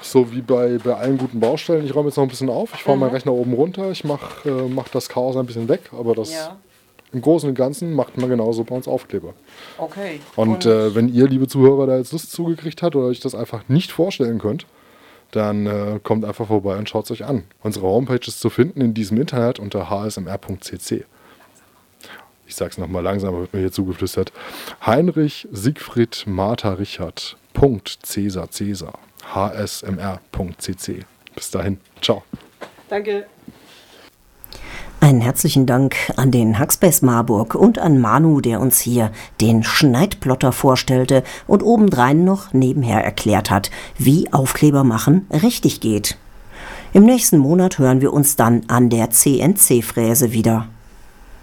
So 0.00 0.32
wie 0.32 0.40
bei, 0.40 0.78
bei 0.82 0.94
allen 0.94 1.18
guten 1.18 1.38
Baustellen. 1.38 1.84
Ich 1.84 1.94
räume 1.94 2.08
jetzt 2.08 2.16
noch 2.16 2.24
ein 2.24 2.30
bisschen 2.30 2.48
auf. 2.48 2.70
Ich 2.74 2.82
fahre 2.82 2.96
mhm. 2.96 3.02
meinen 3.02 3.12
Rechner 3.12 3.32
oben 3.32 3.52
runter. 3.52 3.90
Ich 3.90 4.04
mache 4.04 4.48
äh, 4.48 4.68
mach 4.68 4.88
das 4.88 5.08
Chaos 5.08 5.36
ein 5.36 5.46
bisschen 5.46 5.68
weg. 5.68 5.90
Aber 5.92 6.14
das 6.14 6.32
ja. 6.32 6.56
Im 7.12 7.20
Großen 7.20 7.48
und 7.48 7.54
Ganzen 7.54 7.92
macht 7.94 8.16
man 8.16 8.30
genauso 8.30 8.64
bei 8.64 8.74
uns 8.74 8.88
Aufkleber. 8.88 9.34
Okay. 9.78 10.20
Und, 10.36 10.48
und 10.48 10.66
äh, 10.66 10.94
wenn 10.94 11.12
ihr, 11.12 11.28
liebe 11.28 11.46
Zuhörer, 11.46 11.86
da 11.86 11.98
jetzt 11.98 12.12
Lust 12.12 12.32
zugekriegt 12.32 12.82
habt 12.82 12.96
oder 12.96 13.06
euch 13.06 13.20
das 13.20 13.34
einfach 13.34 13.68
nicht 13.68 13.92
vorstellen 13.92 14.38
könnt, 14.38 14.66
dann 15.30 15.66
äh, 15.66 15.98
kommt 16.02 16.24
einfach 16.24 16.46
vorbei 16.46 16.76
und 16.76 16.88
schaut 16.88 17.06
es 17.06 17.10
euch 17.10 17.24
an. 17.24 17.44
Unsere 17.62 17.86
Homepage 17.86 18.20
ist 18.26 18.40
zu 18.40 18.50
finden 18.50 18.80
in 18.80 18.94
diesem 18.94 19.20
Internet 19.20 19.58
unter 19.58 19.90
hsmr.cc. 19.90 21.04
Ich 22.46 22.56
sage 22.56 22.70
es 22.70 22.78
nochmal 22.78 23.02
langsam, 23.02 23.34
wird 23.38 23.54
mir 23.54 23.60
hier 23.60 23.72
zugeflüstert. 23.72 24.32
Heinrich 24.84 25.48
Siegfried 25.50 26.24
Martha 26.26 26.74
Richard. 26.74 27.36
Punkt 27.54 27.98
Cäsar 28.02 28.50
Cäsar. 28.50 28.98
hsmr.cc. 29.34 31.04
Bis 31.34 31.50
dahin. 31.50 31.78
Ciao. 32.00 32.24
Danke. 32.88 33.26
Einen 35.02 35.20
herzlichen 35.20 35.66
Dank 35.66 35.96
an 36.14 36.30
den 36.30 36.60
Hackspace 36.60 37.02
Marburg 37.02 37.56
und 37.56 37.80
an 37.80 37.98
Manu, 37.98 38.40
der 38.40 38.60
uns 38.60 38.78
hier 38.78 39.10
den 39.40 39.64
Schneidplotter 39.64 40.52
vorstellte 40.52 41.24
und 41.48 41.64
obendrein 41.64 42.22
noch 42.22 42.52
nebenher 42.52 43.02
erklärt 43.02 43.50
hat, 43.50 43.72
wie 43.98 44.32
Aufkleber 44.32 44.84
machen 44.84 45.26
richtig 45.32 45.80
geht. 45.80 46.16
Im 46.92 47.02
nächsten 47.02 47.38
Monat 47.38 47.80
hören 47.80 48.00
wir 48.00 48.12
uns 48.12 48.36
dann 48.36 48.62
an 48.68 48.90
der 48.90 49.10
CNC-Fräse 49.10 50.32
wieder. 50.32 50.68